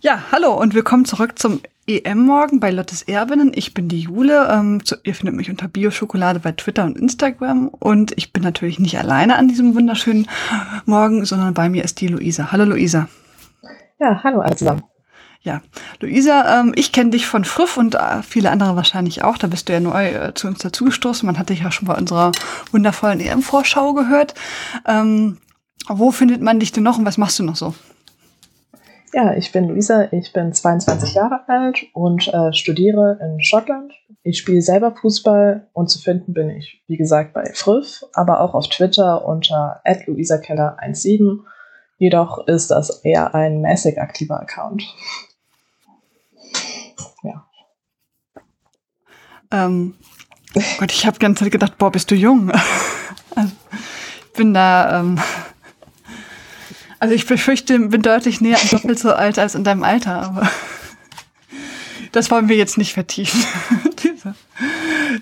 Ja, 0.00 0.24
hallo 0.30 0.52
und 0.52 0.74
willkommen 0.74 1.06
zurück 1.06 1.38
zum 1.38 1.60
EM-Morgen 1.86 2.60
bei 2.60 2.70
Lottes 2.70 3.02
Erbinnen. 3.02 3.52
Ich 3.54 3.72
bin 3.72 3.88
die 3.88 4.00
Jule. 4.00 4.48
Ähm, 4.50 4.84
zu, 4.84 4.96
ihr 5.04 5.14
findet 5.14 5.34
mich 5.36 5.48
unter 5.48 5.68
Bioschokolade 5.68 6.40
bei 6.40 6.52
Twitter 6.52 6.84
und 6.84 6.98
Instagram. 6.98 7.68
Und 7.68 8.12
ich 8.16 8.32
bin 8.32 8.42
natürlich 8.42 8.78
nicht 8.78 8.98
alleine 8.98 9.36
an 9.36 9.48
diesem 9.48 9.74
wunderschönen 9.74 10.28
Morgen, 10.84 11.24
sondern 11.24 11.54
bei 11.54 11.68
mir 11.68 11.84
ist 11.84 12.00
die 12.00 12.08
Luisa. 12.08 12.52
Hallo 12.52 12.64
Luisa. 12.64 13.08
Ja, 13.98 14.22
hallo 14.22 14.40
alle 14.40 14.56
zusammen. 14.56 14.82
Ja, 15.40 15.62
Luisa, 16.00 16.60
ähm, 16.60 16.72
ich 16.74 16.92
kenne 16.92 17.10
dich 17.10 17.26
von 17.26 17.44
Friff 17.44 17.76
und 17.76 17.94
äh, 17.94 18.22
viele 18.22 18.50
andere 18.50 18.76
wahrscheinlich 18.76 19.24
auch. 19.24 19.38
Da 19.38 19.46
bist 19.46 19.68
du 19.68 19.72
ja 19.72 19.80
neu 19.80 20.08
äh, 20.08 20.34
zu 20.34 20.46
uns 20.46 20.58
dazugestoßen. 20.58 21.26
Man 21.26 21.38
hat 21.38 21.48
dich 21.48 21.60
ja 21.60 21.70
schon 21.70 21.88
bei 21.88 21.94
unserer 21.94 22.32
wundervollen 22.70 23.20
EM-Vorschau 23.20 23.94
gehört. 23.94 24.34
Ähm, 24.86 25.38
wo 25.86 26.12
findet 26.12 26.40
man 26.42 26.60
dich 26.60 26.72
denn 26.72 26.82
noch 26.82 26.98
und 26.98 27.04
was 27.04 27.18
machst 27.18 27.38
du 27.38 27.42
noch 27.42 27.56
so? 27.56 27.74
Ja, 29.14 29.32
ich 29.36 29.52
bin 29.52 29.68
Luisa, 29.68 30.08
ich 30.10 30.32
bin 30.32 30.52
22 30.52 31.14
Jahre 31.14 31.48
alt 31.48 31.86
und 31.92 32.26
äh, 32.34 32.52
studiere 32.52 33.16
in 33.22 33.40
Schottland. 33.40 33.92
Ich 34.24 34.38
spiele 34.38 34.60
selber 34.60 34.92
Fußball 34.92 35.68
und 35.72 35.88
zu 35.88 36.00
finden 36.00 36.32
bin 36.32 36.50
ich, 36.50 36.82
wie 36.88 36.96
gesagt, 36.96 37.32
bei 37.32 37.44
Friff, 37.54 38.04
aber 38.12 38.40
auch 38.40 38.54
auf 38.54 38.68
Twitter 38.68 39.24
unter 39.24 39.80
luisakeller17. 39.86 41.44
Jedoch 41.96 42.48
ist 42.48 42.72
das 42.72 43.04
eher 43.04 43.36
ein 43.36 43.60
mäßig 43.60 44.00
aktiver 44.00 44.40
Account. 44.40 44.82
Ja. 47.22 47.46
Ähm, 49.52 49.94
Gott, 50.78 50.90
ich 50.90 51.06
habe 51.06 51.20
ganze 51.20 51.44
Zeit 51.44 51.52
gedacht, 51.52 51.78
boah, 51.78 51.92
bist 51.92 52.10
du 52.10 52.16
jung. 52.16 52.50
also, 53.36 53.52
ich 54.26 54.32
bin 54.32 54.54
da 54.54 54.98
ähm, 54.98 55.20
also 56.98 57.14
ich 57.14 57.26
befürchte, 57.26 57.78
bin 57.78 58.02
deutlich 58.02 58.40
näher 58.40 58.58
an 58.60 58.68
doppelt 58.70 58.98
so 58.98 59.12
alt 59.12 59.38
als 59.38 59.54
in 59.54 59.64
deinem 59.64 59.82
Alter, 59.82 60.22
aber 60.22 60.50
das 62.12 62.30
wollen 62.30 62.48
wir 62.48 62.56
jetzt 62.56 62.78
nicht 62.78 62.92
vertiefen. 62.92 63.42
Diese 64.02 64.34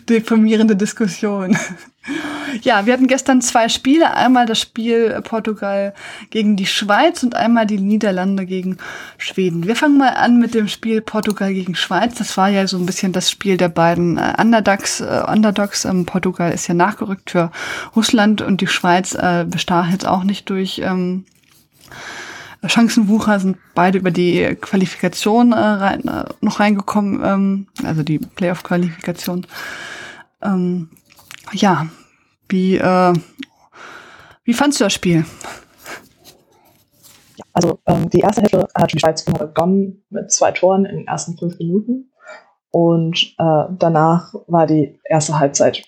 deprimierende 0.09 0.77
Diskussion. 0.77 1.57
Ja, 2.63 2.85
wir 2.85 2.93
hatten 2.93 3.07
gestern 3.07 3.41
zwei 3.41 3.69
Spiele. 3.69 4.15
Einmal 4.15 4.47
das 4.47 4.61
Spiel 4.61 5.21
Portugal 5.23 5.95
gegen 6.31 6.57
die 6.57 6.67
Schweiz 6.67 7.23
und 7.23 7.35
einmal 7.35 7.67
die 7.67 7.79
Niederlande 7.79 8.45
gegen 8.45 8.79
Schweden. 9.19 9.67
Wir 9.67 9.77
fangen 9.77 9.99
mal 9.99 10.11
an 10.11 10.39
mit 10.39 10.55
dem 10.55 10.69
Spiel 10.69 11.01
Portugal 11.01 11.55
gegen 11.55 11.75
Schweiz. 11.75 12.17
Das 12.17 12.37
war 12.37 12.49
ja 12.49 12.67
so 12.67 12.77
ein 12.77 12.87
bisschen 12.87 13.13
das 13.13 13.31
Spiel 13.31 13.57
der 13.57 13.69
beiden 13.69 14.19
äh, 14.19 14.35
Underdogs. 14.39 15.01
Äh, 15.01 15.23
Underdogs. 15.27 15.85
Ähm, 15.85 16.05
Portugal 16.05 16.53
ist 16.53 16.67
ja 16.67 16.75
nachgerückt 16.75 17.31
für 17.31 17.51
Russland 17.95 18.43
und 18.43 18.61
die 18.61 18.67
Schweiz 18.67 19.15
äh, 19.15 19.45
bestach 19.49 19.89
jetzt 19.91 20.07
auch 20.07 20.25
nicht 20.25 20.51
durch 20.51 20.81
ähm, 20.85 21.25
Chancenwucher 22.65 23.41
sind 23.41 23.59
beide 23.75 23.99
über 23.99 24.11
die 24.11 24.57
Qualifikation 24.61 25.53
äh, 25.53 25.57
rein, 25.57 26.07
äh, 26.07 26.25
noch 26.41 26.61
reingekommen, 26.61 27.21
ähm, 27.25 27.67
also 27.85 28.03
die 28.03 28.19
Playoff-Qualifikation. 28.19 29.47
Ähm, 30.43 30.91
ja, 31.53 31.87
wie, 32.49 32.77
äh, 32.77 33.13
wie 34.45 34.55
fandst 34.55 34.81
du 34.81 34.85
das 34.85 34.93
Spiel? 34.93 35.25
Also 37.53 37.81
ähm, 37.87 38.09
die 38.09 38.21
erste 38.21 38.43
Hälfte 38.43 38.69
hat 38.75 38.93
die 38.93 38.99
Schweiz 38.99 39.25
begonnen 39.25 40.05
mit 40.11 40.31
zwei 40.33 40.53
Toren 40.53 40.85
in 40.85 40.99
den 40.99 41.07
ersten 41.07 41.37
fünf 41.37 41.59
Minuten 41.59 42.13
und 42.71 43.35
äh, 43.39 43.65
danach 43.79 44.35
war 44.47 44.67
die 44.67 44.99
erste 45.05 45.39
Halbzeit 45.39 45.85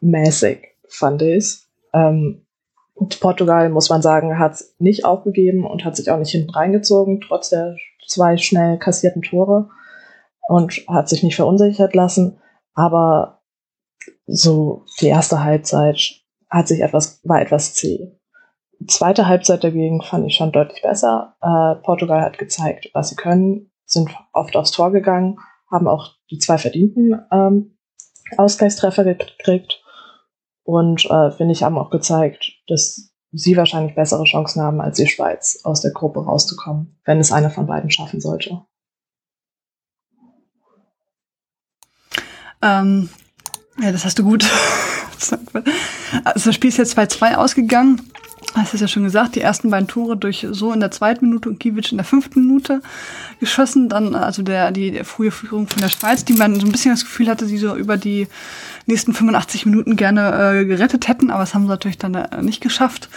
mäßig, 0.00 0.68
fand 0.88 1.22
ich. 1.22 1.66
Ähm, 1.92 2.46
und 2.94 3.20
Portugal, 3.20 3.68
muss 3.70 3.90
man 3.90 4.02
sagen, 4.02 4.38
hat 4.38 4.62
nicht 4.78 5.04
aufgegeben 5.04 5.66
und 5.66 5.84
hat 5.84 5.96
sich 5.96 6.10
auch 6.10 6.18
nicht 6.18 6.30
hinten 6.30 6.50
reingezogen, 6.50 7.20
trotz 7.20 7.50
der 7.50 7.76
zwei 8.06 8.36
schnell 8.36 8.78
kassierten 8.78 9.22
Tore 9.22 9.70
und 10.48 10.72
hat 10.88 11.08
sich 11.08 11.22
nicht 11.22 11.36
verunsichert 11.36 11.94
lassen. 11.94 12.38
Aber 12.74 13.42
so 14.26 14.84
die 15.00 15.08
erste 15.08 15.42
Halbzeit 15.42 16.22
hat 16.50 16.68
sich 16.68 16.80
etwas, 16.80 17.20
war 17.24 17.40
etwas 17.40 17.74
zäh. 17.74 18.18
Die 18.78 18.86
zweite 18.86 19.26
Halbzeit 19.26 19.64
dagegen 19.64 20.02
fand 20.02 20.26
ich 20.26 20.34
schon 20.34 20.52
deutlich 20.52 20.82
besser. 20.82 21.36
Äh, 21.40 21.82
Portugal 21.82 22.20
hat 22.20 22.38
gezeigt, 22.38 22.90
was 22.94 23.10
sie 23.10 23.16
können, 23.16 23.70
sind 23.86 24.10
oft 24.32 24.56
aufs 24.56 24.72
Tor 24.72 24.90
gegangen, 24.90 25.38
haben 25.70 25.86
auch 25.88 26.10
die 26.30 26.38
zwei 26.38 26.58
verdienten 26.58 27.20
ähm, 27.30 27.78
Ausgleichstreffer 28.36 29.04
gekriegt 29.04 29.81
und 30.64 31.04
äh, 31.06 31.30
finde 31.32 31.52
ich, 31.52 31.62
haben 31.62 31.78
auch 31.78 31.90
gezeigt, 31.90 32.52
dass 32.68 33.12
sie 33.32 33.56
wahrscheinlich 33.56 33.94
bessere 33.94 34.24
Chancen 34.24 34.62
haben 34.62 34.80
als 34.80 34.98
die 34.98 35.08
Schweiz, 35.08 35.60
aus 35.64 35.80
der 35.80 35.92
Gruppe 35.92 36.24
rauszukommen, 36.24 36.98
wenn 37.04 37.18
es 37.18 37.32
einer 37.32 37.50
von 37.50 37.66
beiden 37.66 37.90
schaffen 37.90 38.20
sollte. 38.20 38.62
Ähm, 42.60 43.08
ja, 43.80 43.90
das 43.90 44.04
hast 44.04 44.18
du 44.18 44.24
gut. 44.24 44.44
also 46.24 46.50
das 46.50 46.54
Spiel 46.54 46.68
ist 46.68 46.76
jetzt 46.76 46.96
2-2 46.96 47.34
ausgegangen. 47.34 48.12
Das 48.54 48.74
ist 48.74 48.80
ja 48.80 48.88
schon 48.88 49.04
gesagt, 49.04 49.34
die 49.34 49.40
ersten 49.40 49.70
beiden 49.70 49.88
Tore 49.88 50.16
durch 50.16 50.46
so 50.50 50.72
in 50.72 50.80
der 50.80 50.90
zweiten 50.90 51.26
Minute 51.26 51.48
und 51.48 51.58
Kiewicz 51.58 51.90
in 51.90 51.98
der 51.98 52.04
fünften 52.04 52.46
Minute 52.46 52.82
geschossen. 53.40 53.88
Dann 53.88 54.14
also 54.14 54.42
der, 54.42 54.72
die 54.72 55.04
frühe 55.04 55.30
Führung 55.30 55.68
von 55.68 55.80
der 55.80 55.88
Schweiz, 55.88 56.24
die 56.24 56.34
man 56.34 56.60
so 56.60 56.66
ein 56.66 56.72
bisschen 56.72 56.92
das 56.92 57.04
Gefühl 57.04 57.28
hatte, 57.28 57.46
sie 57.46 57.58
so 57.58 57.74
über 57.74 57.96
die 57.96 58.28
nächsten 58.86 59.14
85 59.14 59.66
Minuten 59.66 59.96
gerne 59.96 60.60
äh, 60.60 60.64
gerettet 60.64 61.08
hätten, 61.08 61.30
aber 61.30 61.40
das 61.40 61.54
haben 61.54 61.62
sie 61.62 61.68
natürlich 61.68 61.98
dann 61.98 62.14
äh, 62.14 62.42
nicht 62.42 62.60
geschafft. 62.60 63.08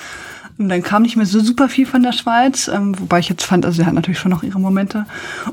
Und 0.57 0.69
dann 0.69 0.83
kam 0.83 1.01
nicht 1.01 1.17
mehr 1.17 1.25
so 1.25 1.41
super 1.41 1.67
viel 1.67 1.85
von 1.85 2.01
der 2.01 2.13
Schweiz, 2.13 2.69
ähm, 2.69 2.97
wobei 2.97 3.19
ich 3.19 3.27
jetzt 3.27 3.43
fand, 3.43 3.65
also 3.65 3.81
sie 3.81 3.85
hat 3.85 3.93
natürlich 3.93 4.19
schon 4.19 4.31
noch 4.31 4.41
ihre 4.41 4.59
Momente. 4.59 5.05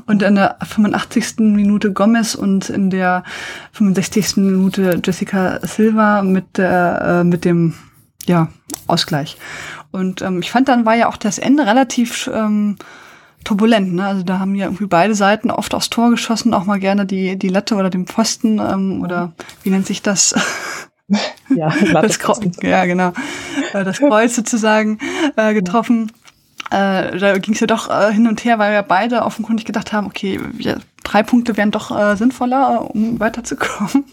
Und 0.05 0.23
in 0.23 0.35
der 0.35 0.57
85. 0.65 1.39
Minute 1.39 1.91
Gomez 1.91 2.35
und 2.35 2.69
in 2.69 2.89
der 2.89 3.25
65. 3.73 4.37
Minute 4.37 5.01
Jessica 5.03 5.59
Silva 5.61 6.21
mit 6.21 6.57
der, 6.57 7.21
äh, 7.21 7.23
mit 7.25 7.43
dem 7.43 7.73
ja, 8.25 8.49
Ausgleich. 8.87 9.37
Und 9.91 10.21
ähm, 10.21 10.39
ich 10.41 10.51
fand, 10.51 10.67
dann 10.67 10.85
war 10.85 10.95
ja 10.95 11.07
auch 11.07 11.17
das 11.17 11.37
Ende 11.37 11.65
relativ 11.65 12.29
ähm, 12.33 12.77
turbulent. 13.43 13.93
Ne? 13.93 14.05
Also 14.05 14.23
da 14.23 14.39
haben 14.39 14.55
ja 14.55 14.65
irgendwie 14.65 14.87
beide 14.87 15.15
Seiten 15.15 15.51
oft 15.51 15.73
aufs 15.73 15.89
Tor 15.89 16.09
geschossen, 16.09 16.53
auch 16.53 16.65
mal 16.65 16.79
gerne 16.79 17.05
die, 17.05 17.37
die 17.37 17.49
Latte 17.49 17.75
oder 17.75 17.89
den 17.89 18.07
Pfosten 18.07 18.59
ähm, 18.59 19.01
oder 19.01 19.33
wie 19.63 19.69
nennt 19.69 19.85
sich 19.85 20.01
das? 20.01 20.35
ja, 21.49 21.73
das 21.93 22.19
Kreuz, 22.19 22.57
ja, 22.61 22.85
genau. 22.85 23.13
Äh, 23.73 23.83
das 23.83 23.99
Kreuz 23.99 24.35
sozusagen 24.35 24.99
äh, 25.35 25.53
getroffen. 25.53 26.11
Äh, 26.71 27.17
da 27.19 27.37
ging 27.37 27.53
es 27.53 27.59
ja 27.59 27.67
doch 27.67 27.89
äh, 27.89 28.11
hin 28.13 28.27
und 28.27 28.43
her, 28.43 28.57
weil 28.57 28.73
ja 28.73 28.81
beide 28.81 29.23
offenkundig 29.23 29.65
gedacht 29.65 29.93
haben, 29.93 30.07
okay, 30.07 30.39
wir, 30.53 30.79
drei 31.03 31.21
Punkte 31.21 31.55
wären 31.57 31.71
doch 31.71 31.95
äh, 31.95 32.15
sinnvoller, 32.15 32.75
äh, 32.75 32.97
um 32.97 33.19
weiterzukommen. 33.19 34.05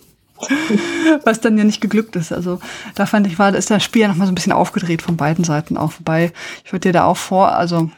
Was 1.24 1.40
dann 1.40 1.58
ja 1.58 1.64
nicht 1.64 1.80
geglückt 1.80 2.16
ist. 2.16 2.32
Also 2.32 2.60
da 2.94 3.06
fand 3.06 3.26
ich, 3.26 3.38
war, 3.38 3.54
ist 3.54 3.70
das 3.70 3.84
Spiel 3.84 4.02
ja 4.02 4.08
nochmal 4.08 4.26
so 4.26 4.32
ein 4.32 4.34
bisschen 4.34 4.52
aufgedreht 4.52 5.02
von 5.02 5.16
beiden 5.16 5.44
Seiten 5.44 5.76
auch. 5.76 5.92
Wobei, 5.98 6.32
ich 6.64 6.72
würde 6.72 6.88
dir 6.88 6.92
da 6.92 7.04
auch 7.04 7.16
vor, 7.16 7.52
also 7.52 7.90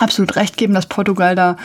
absolut 0.00 0.36
recht 0.36 0.56
geben, 0.56 0.74
dass 0.74 0.86
Portugal 0.86 1.34
da 1.34 1.56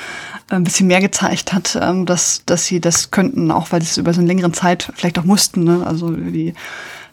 äh, 0.49 0.55
ein 0.55 0.63
bisschen 0.63 0.87
mehr 0.87 1.01
gezeigt 1.01 1.53
hat, 1.53 1.77
ähm, 1.81 2.05
dass, 2.05 2.43
dass 2.45 2.65
sie 2.65 2.79
das 2.79 3.11
könnten, 3.11 3.51
auch 3.51 3.71
weil 3.71 3.81
sie 3.81 3.89
es 3.89 3.97
über 3.97 4.13
so 4.13 4.21
eine 4.21 4.27
längere 4.27 4.51
Zeit 4.51 4.91
vielleicht 4.95 5.17
auch 5.19 5.23
mussten. 5.23 5.63
Ne? 5.63 5.83
Also 5.85 6.11
die 6.11 6.53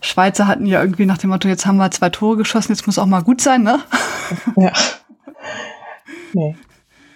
Schweizer 0.01 0.47
hatten 0.47 0.67
ja 0.67 0.81
irgendwie 0.81 1.07
nach 1.07 1.19
dem 1.19 1.31
Motto, 1.31 1.49
jetzt 1.49 1.67
haben 1.67 1.79
wir 1.79 1.91
zwei 1.91 2.11
Tore 2.11 2.37
geschossen, 2.37 2.73
jetzt 2.73 2.87
muss 2.87 2.99
auch 2.99 3.07
mal 3.07 3.23
gut 3.23 3.41
sein, 3.41 3.63
ne? 3.63 3.81
Ja. 4.57 4.73
Nee 6.33 6.55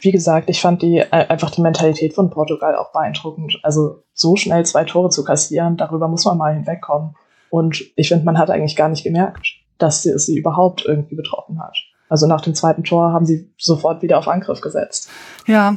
wie 0.01 0.13
gesagt, 0.13 0.51
ich 0.51 0.61
fand 0.61 0.83
die 0.83 0.99
äh, 0.99 1.11
einfach 1.11 1.51
die 1.51 1.61
Mentalität 1.63 2.15
von 2.15 2.31
Portugal 2.31 2.75
auch 2.77 2.93
beeindruckend. 2.93 3.59
Also 3.63 4.03
so 4.15 4.37
schnell 4.37 4.65
zwei 4.65 4.85
Tore 4.85 5.11
zu 5.11 5.25
kassieren, 5.25 5.77
darüber 5.77 6.09
muss 6.09 6.25
man 6.25 6.39
mal 6.39 6.55
hinwegkommen. 6.55 7.15
Und 7.51 7.83
ich 7.97 8.09
finde, 8.09 8.25
man 8.25 8.39
hat 8.39 8.51
eigentlich 8.51 8.77
gar 8.77 8.89
nicht 8.89 9.05
gemerkt, 9.05 9.47
dass 9.79 10.03
sie, 10.03 10.11
es 10.11 10.27
sie 10.27 10.39
überhaupt 10.39 10.85
irgendwie 10.87 11.17
betroffen 11.17 11.61
hat. 11.63 11.77
Also 12.09 12.27
nach 12.27 12.41
dem 12.41 12.57
zweiten 12.57 12.83
Tor 12.83 13.13
haben 13.13 13.25
sie 13.25 13.49
sofort 13.57 14.03
wieder 14.03 14.19
auf 14.19 14.27
Angriff 14.27 14.61
gesetzt. 14.61 15.09
Ja, 15.47 15.77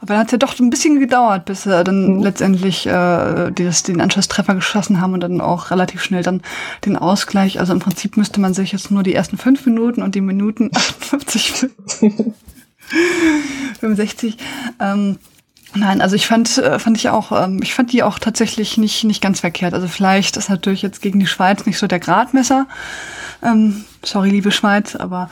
aber 0.00 0.14
dann 0.14 0.18
hat 0.18 0.26
es 0.28 0.32
ja 0.32 0.38
doch 0.38 0.58
ein 0.58 0.70
bisschen 0.70 0.98
gedauert, 0.98 1.44
bis 1.44 1.64
sie 1.64 1.84
dann 1.84 2.16
mhm. 2.16 2.22
letztendlich 2.22 2.86
äh, 2.86 3.50
das, 3.50 3.82
den 3.82 4.00
Anschlusstreffer 4.00 4.54
geschossen 4.54 5.00
haben 5.00 5.12
und 5.12 5.20
dann 5.20 5.42
auch 5.42 5.70
relativ 5.70 6.02
schnell 6.02 6.22
dann 6.22 6.40
den 6.86 6.96
Ausgleich. 6.96 7.60
Also 7.60 7.74
im 7.74 7.80
Prinzip 7.80 8.16
müsste 8.16 8.40
man 8.40 8.54
sich 8.54 8.72
jetzt 8.72 8.90
nur 8.90 9.02
die 9.02 9.14
ersten 9.14 9.36
fünf 9.36 9.66
Minuten 9.66 10.02
und 10.02 10.14
die 10.14 10.22
Minuten 10.22 10.70
58 10.74 11.68
65. 13.80 14.36
Ähm, 14.80 15.18
nein, 15.74 16.00
also 16.00 16.16
ich 16.16 16.26
fand, 16.26 16.58
äh, 16.58 16.78
fand 16.78 16.96
ich 16.96 17.08
auch, 17.08 17.32
ähm, 17.32 17.60
ich 17.62 17.74
fand 17.74 17.92
die 17.92 18.02
auch 18.02 18.18
tatsächlich 18.18 18.78
nicht, 18.78 19.04
nicht 19.04 19.22
ganz 19.22 19.40
verkehrt. 19.40 19.74
Also 19.74 19.88
vielleicht 19.88 20.36
ist 20.36 20.50
natürlich 20.50 20.82
jetzt 20.82 21.02
gegen 21.02 21.20
die 21.20 21.26
Schweiz 21.26 21.66
nicht 21.66 21.78
so 21.78 21.86
der 21.86 22.00
Gradmesser. 22.00 22.66
Ähm, 23.42 23.84
sorry, 24.02 24.30
liebe 24.30 24.50
Schweiz, 24.50 24.96
aber 24.96 25.30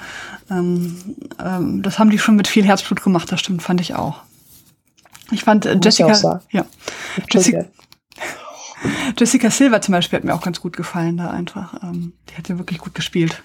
ähm, 0.50 1.16
ähm, 1.43 1.82
das 1.82 1.99
haben 1.99 2.10
die 2.10 2.19
schon 2.19 2.37
mit 2.37 2.49
viel 2.49 2.64
Herzblut 2.64 3.02
gemacht, 3.02 3.31
das 3.32 3.40
stimmt, 3.40 3.62
fand 3.62 3.81
ich 3.81 3.94
auch. 3.94 4.22
Ich 5.31 5.44
fand 5.44 5.64
äh, 5.64 5.78
Jessica, 5.82 6.43
ja, 6.50 6.66
Jessica, 7.31 7.64
Jessica 9.19 9.50
Silva 9.50 9.81
zum 9.81 9.93
Beispiel 9.93 10.19
hat 10.19 10.25
mir 10.25 10.34
auch 10.34 10.43
ganz 10.43 10.60
gut 10.60 10.76
gefallen 10.76 11.16
da 11.16 11.31
einfach. 11.31 11.82
Ähm, 11.82 12.12
die 12.28 12.37
hat 12.37 12.48
ja 12.48 12.58
wirklich 12.58 12.78
gut 12.78 12.94
gespielt. 12.94 13.43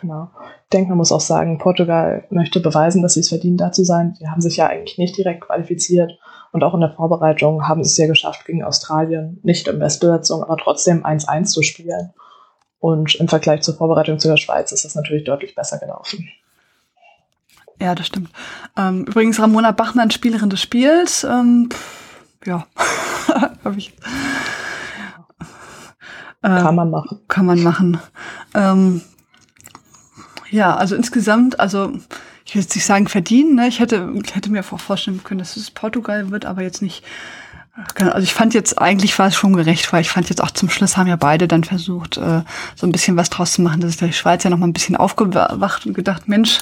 Genau. 0.00 0.30
Ich 0.64 0.70
denke, 0.70 0.90
man 0.90 0.98
muss 0.98 1.12
auch 1.12 1.20
sagen, 1.20 1.58
Portugal 1.58 2.24
möchte 2.30 2.60
beweisen, 2.60 3.02
dass 3.02 3.14
sie 3.14 3.20
es 3.20 3.28
verdienen, 3.28 3.58
da 3.58 3.70
zu 3.70 3.84
sein. 3.84 4.16
Sie 4.18 4.28
haben 4.28 4.40
sich 4.40 4.56
ja 4.56 4.66
eigentlich 4.66 4.98
nicht 4.98 5.16
direkt 5.16 5.42
qualifiziert 5.42 6.18
und 6.52 6.64
auch 6.64 6.74
in 6.74 6.80
der 6.80 6.92
Vorbereitung 6.92 7.68
haben 7.68 7.84
sie 7.84 7.90
es 7.90 7.96
ja 7.96 8.06
geschafft, 8.06 8.46
gegen 8.46 8.64
Australien 8.64 9.38
nicht 9.42 9.68
in 9.68 9.78
Bestbesetzung, 9.78 10.42
aber 10.42 10.56
trotzdem 10.56 11.04
1-1 11.04 11.44
zu 11.46 11.62
spielen. 11.62 12.12
Und 12.78 13.14
im 13.16 13.28
Vergleich 13.28 13.60
zur 13.60 13.74
Vorbereitung 13.74 14.18
zu 14.18 14.28
der 14.28 14.38
Schweiz 14.38 14.72
ist 14.72 14.86
das 14.86 14.94
natürlich 14.94 15.24
deutlich 15.24 15.54
besser 15.54 15.78
gelaufen. 15.78 16.28
Ja, 17.78 17.94
das 17.94 18.06
stimmt. 18.06 18.30
Ähm, 18.76 19.04
übrigens 19.04 19.38
Ramona 19.38 19.72
Bachmann, 19.72 20.10
Spielerin 20.10 20.50
des 20.50 20.60
Spiels. 20.60 21.24
Ähm, 21.24 21.68
ja, 22.44 22.66
habe 23.64 23.76
ich. 23.76 23.94
Kann 26.42 26.74
man 26.74 26.90
machen. 26.90 27.20
Kann 27.28 27.44
man 27.44 27.62
machen. 27.62 28.00
Ähm, 28.54 29.02
ja, 30.50 30.76
also 30.76 30.96
insgesamt, 30.96 31.60
also 31.60 31.92
ich 32.44 32.54
will 32.54 32.62
jetzt 32.62 32.74
nicht 32.74 32.84
sagen 32.84 33.06
verdienen, 33.06 33.54
ne? 33.54 33.68
Ich 33.68 33.78
hätte, 33.78 34.12
ich 34.22 34.34
hätte 34.34 34.50
mir 34.50 34.60
auch 34.60 34.80
vorstellen 34.80 35.22
können, 35.22 35.38
dass 35.38 35.56
es 35.56 35.70
Portugal 35.70 36.30
wird, 36.30 36.44
aber 36.44 36.62
jetzt 36.62 36.82
nicht. 36.82 37.04
Also 37.94 38.24
ich 38.24 38.34
fand 38.34 38.52
jetzt, 38.52 38.78
eigentlich 38.78 39.18
war 39.18 39.28
es 39.28 39.36
schon 39.36 39.54
gerecht, 39.54 39.92
weil 39.92 40.02
ich 40.02 40.10
fand 40.10 40.28
jetzt 40.28 40.42
auch 40.42 40.50
zum 40.50 40.68
Schluss 40.68 40.96
haben 40.96 41.06
ja 41.06 41.16
beide 41.16 41.48
dann 41.48 41.64
versucht, 41.64 42.16
äh, 42.18 42.42
so 42.74 42.86
ein 42.86 42.92
bisschen 42.92 43.16
was 43.16 43.30
draus 43.30 43.52
zu 43.52 43.62
machen. 43.62 43.80
dass 43.80 43.92
ist 43.92 44.00
der 44.00 44.12
Schweiz 44.12 44.42
ja 44.42 44.50
noch 44.50 44.58
mal 44.58 44.66
ein 44.66 44.72
bisschen 44.72 44.96
aufgewacht 44.96 45.86
und 45.86 45.94
gedacht, 45.94 46.28
Mensch, 46.28 46.58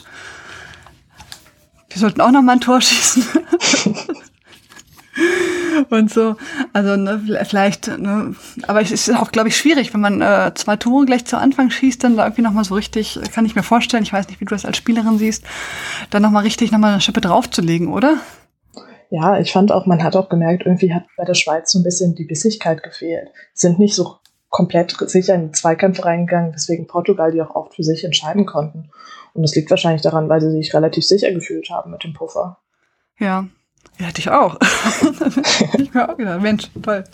wir 1.89 1.99
sollten 1.99 2.21
auch 2.21 2.31
noch 2.31 2.43
mal 2.43 2.53
ein 2.53 2.61
Tor 2.61 2.81
schießen. 2.81 3.25
und 5.91 6.11
so. 6.11 6.37
Also 6.73 6.97
ne, 6.97 7.45
vielleicht, 7.45 7.89
ne, 7.99 8.35
aber 8.67 8.81
es 8.81 8.91
ist 8.91 9.11
auch, 9.15 9.33
glaube 9.33 9.49
ich, 9.49 9.57
schwierig, 9.57 9.93
wenn 9.95 10.01
man 10.01 10.21
äh, 10.21 10.53
zwei 10.55 10.77
Tore 10.77 11.07
gleich 11.07 11.25
zu 11.25 11.39
Anfang 11.39 11.71
schießt, 11.71 12.03
dann 12.03 12.17
da 12.17 12.25
irgendwie 12.25 12.43
noch 12.43 12.53
mal 12.53 12.65
so 12.65 12.75
richtig, 12.75 13.19
kann 13.33 13.47
ich 13.47 13.55
mir 13.55 13.63
vorstellen, 13.63 14.03
ich 14.03 14.13
weiß 14.13 14.29
nicht, 14.29 14.41
wie 14.41 14.45
du 14.45 14.55
das 14.55 14.65
als 14.65 14.77
Spielerin 14.77 15.19
siehst, 15.19 15.45
dann 16.11 16.23
noch 16.23 16.31
mal 16.31 16.41
richtig 16.43 16.73
noch 16.73 16.79
mal 16.79 16.93
eine 16.93 17.01
Schippe 17.01 17.21
draufzulegen, 17.21 17.89
oder? 17.89 18.19
Ja, 19.11 19.39
ich 19.39 19.53
fand 19.53 19.73
auch, 19.73 19.87
man 19.87 20.03
hat 20.03 20.17
auch 20.17 20.29
gemerkt, 20.29 20.67
irgendwie 20.67 20.93
hat 20.93 21.05
bei 21.17 21.25
der 21.25 21.35
Schweiz 21.35 21.73
so 21.73 21.79
ein 21.79 21.85
bisschen 21.85 22.15
die 22.15 22.27
Bissigkeit 22.27 22.83
gefehlt. 22.83 23.31
Sind 23.55 23.79
nicht 23.79 23.95
so 23.95 24.17
komplett 24.51 24.95
sicher 25.09 25.35
in 25.35 25.47
die 25.47 25.53
Zweikämpfe 25.53 26.05
reingegangen, 26.05 26.55
weswegen 26.55 26.87
Portugal 26.87 27.33
die 27.33 27.41
auch 27.41 27.55
oft 27.55 27.75
für 27.75 27.83
sich 27.83 28.05
entscheiden 28.05 28.45
konnten. 28.45 28.91
Und 29.33 29.43
das 29.43 29.55
liegt 29.55 29.71
wahrscheinlich 29.71 30.03
daran, 30.03 30.29
weil 30.29 30.41
sie 30.41 30.51
sich 30.51 30.75
relativ 30.75 31.07
sicher 31.07 31.33
gefühlt 31.33 31.71
haben 31.71 31.91
mit 31.91 32.05
dem 32.05 32.13
Puffer. 32.13 32.59
Ja, 33.19 33.47
ja, 33.99 34.07
hätte 34.07 34.21
ich 34.21 34.31
auch. 34.31 34.59
ich 35.79 35.93
mir 35.93 36.09
auch 36.09 36.17
gedacht, 36.17 36.41
Mensch, 36.41 36.65
toll. 36.83 37.05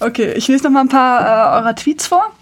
Okay, 0.00 0.32
ich 0.32 0.48
lese 0.48 0.64
noch 0.64 0.70
mal 0.70 0.82
ein 0.82 0.88
paar 0.88 1.20
äh, 1.20 1.60
eurer 1.60 1.74
Tweets 1.74 2.06
vor. 2.06 2.32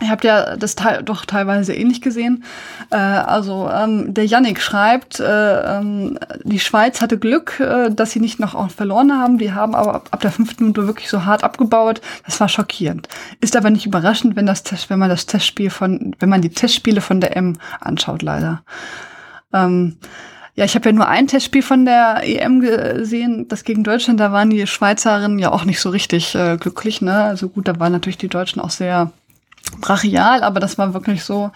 Ihr 0.00 0.10
habt 0.10 0.24
ja 0.24 0.56
das 0.56 0.76
te 0.76 1.02
doch 1.02 1.24
teilweise 1.24 1.74
ähnlich 1.74 2.00
gesehen. 2.00 2.44
Äh, 2.90 2.96
also 2.96 3.68
ähm, 3.68 4.14
der 4.14 4.26
Yannick 4.26 4.60
schreibt, 4.60 5.18
äh, 5.18 5.78
ähm, 5.78 6.18
die 6.44 6.60
Schweiz 6.60 7.00
hatte 7.00 7.18
Glück, 7.18 7.58
äh, 7.58 7.90
dass 7.90 8.12
sie 8.12 8.20
nicht 8.20 8.38
noch 8.38 8.54
auch 8.54 8.70
verloren 8.70 9.12
haben. 9.12 9.38
Die 9.38 9.52
haben 9.52 9.74
aber 9.74 9.94
ab, 9.94 10.08
ab 10.12 10.20
der 10.20 10.30
fünften 10.30 10.64
Minute 10.64 10.86
wirklich 10.86 11.08
so 11.08 11.24
hart 11.24 11.42
abgebaut. 11.42 12.00
Das 12.24 12.38
war 12.38 12.48
schockierend. 12.48 13.08
Ist 13.40 13.56
aber 13.56 13.70
nicht 13.70 13.86
überraschend, 13.86 14.36
wenn 14.36 14.46
das 14.46 14.62
Test, 14.62 14.88
wenn 14.88 15.00
man 15.00 15.10
das 15.10 15.26
Testspiel 15.26 15.70
von, 15.70 16.14
wenn 16.20 16.28
man 16.28 16.42
die 16.42 16.50
Testspiele 16.50 17.00
von 17.00 17.20
der 17.20 17.36
M 17.36 17.58
anschaut, 17.80 18.22
leider. 18.22 18.62
Ähm, 19.52 19.96
ja, 20.58 20.64
ich 20.64 20.74
habe 20.74 20.88
ja 20.88 20.92
nur 20.92 21.06
ein 21.06 21.28
Testspiel 21.28 21.62
von 21.62 21.84
der 21.84 22.22
EM 22.24 22.58
gesehen, 22.58 23.46
das 23.46 23.62
gegen 23.62 23.84
Deutschland. 23.84 24.18
Da 24.18 24.32
waren 24.32 24.50
die 24.50 24.66
Schweizerinnen 24.66 25.38
ja 25.38 25.52
auch 25.52 25.64
nicht 25.64 25.78
so 25.78 25.88
richtig 25.88 26.34
äh, 26.34 26.56
glücklich. 26.56 27.00
Ne? 27.00 27.14
Also 27.14 27.48
gut, 27.48 27.68
da 27.68 27.78
waren 27.78 27.92
natürlich 27.92 28.18
die 28.18 28.26
Deutschen 28.26 28.60
auch 28.60 28.70
sehr 28.70 29.12
brachial, 29.80 30.42
aber 30.42 30.58
das 30.58 30.76
war 30.76 30.94
wirklich 30.94 31.22
so, 31.22 31.52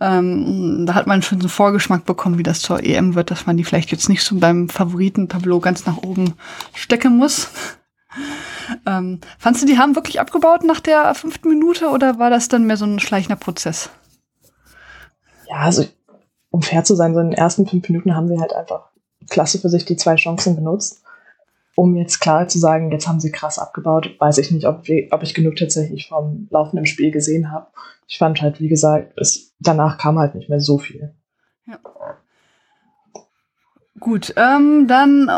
ähm, 0.00 0.86
da 0.86 0.94
hat 0.94 1.08
man 1.08 1.22
schon 1.22 1.40
so 1.40 1.46
einen 1.46 1.50
Vorgeschmack 1.50 2.04
bekommen, 2.04 2.38
wie 2.38 2.44
das 2.44 2.60
zur 2.60 2.84
EM 2.84 3.16
wird, 3.16 3.32
dass 3.32 3.46
man 3.46 3.56
die 3.56 3.64
vielleicht 3.64 3.90
jetzt 3.90 4.08
nicht 4.08 4.22
so 4.22 4.36
beim 4.38 4.68
Favoritentableau 4.68 5.58
ganz 5.58 5.84
nach 5.84 5.96
oben 5.96 6.34
stecken 6.74 7.16
muss. 7.16 7.48
ähm, 8.86 9.18
fandst 9.40 9.62
du, 9.62 9.66
die 9.66 9.78
haben 9.78 9.96
wirklich 9.96 10.20
abgebaut 10.20 10.62
nach 10.62 10.78
der 10.78 11.12
fünften 11.16 11.48
Minute 11.48 11.88
oder 11.88 12.20
war 12.20 12.30
das 12.30 12.46
dann 12.46 12.68
mehr 12.68 12.76
so 12.76 12.84
ein 12.84 13.00
schleichender 13.00 13.34
Prozess? 13.34 13.90
Ja, 15.50 15.56
also 15.56 15.88
um 16.50 16.62
fair 16.62 16.84
zu 16.84 16.94
sein, 16.94 17.14
so 17.14 17.20
in 17.20 17.30
den 17.30 17.38
ersten 17.38 17.66
fünf 17.66 17.88
Minuten 17.88 18.14
haben 18.14 18.28
sie 18.28 18.40
halt 18.40 18.52
einfach 18.52 18.90
klasse 19.28 19.58
für 19.58 19.68
sich 19.68 19.84
die 19.84 19.96
zwei 19.96 20.16
Chancen 20.16 20.56
benutzt. 20.56 21.02
Um 21.74 21.94
jetzt 21.94 22.18
klar 22.18 22.48
zu 22.48 22.58
sagen, 22.58 22.90
jetzt 22.90 23.06
haben 23.06 23.20
sie 23.20 23.30
krass 23.30 23.58
abgebaut, 23.58 24.16
weiß 24.18 24.38
ich 24.38 24.50
nicht, 24.50 24.66
ob, 24.66 24.82
ob 25.10 25.22
ich 25.22 25.34
genug 25.34 25.56
tatsächlich 25.56 26.08
vom 26.08 26.48
laufenden 26.50 26.86
Spiel 26.86 27.12
gesehen 27.12 27.52
habe. 27.52 27.68
Ich 28.08 28.18
fand 28.18 28.42
halt, 28.42 28.60
wie 28.60 28.68
gesagt, 28.68 29.12
es, 29.16 29.52
danach 29.60 29.98
kam 29.98 30.18
halt 30.18 30.34
nicht 30.34 30.48
mehr 30.48 30.60
so 30.60 30.78
viel. 30.78 31.14
Ja. 31.66 31.78
Gut, 34.00 34.32
ähm, 34.36 34.86
dann 34.88 35.30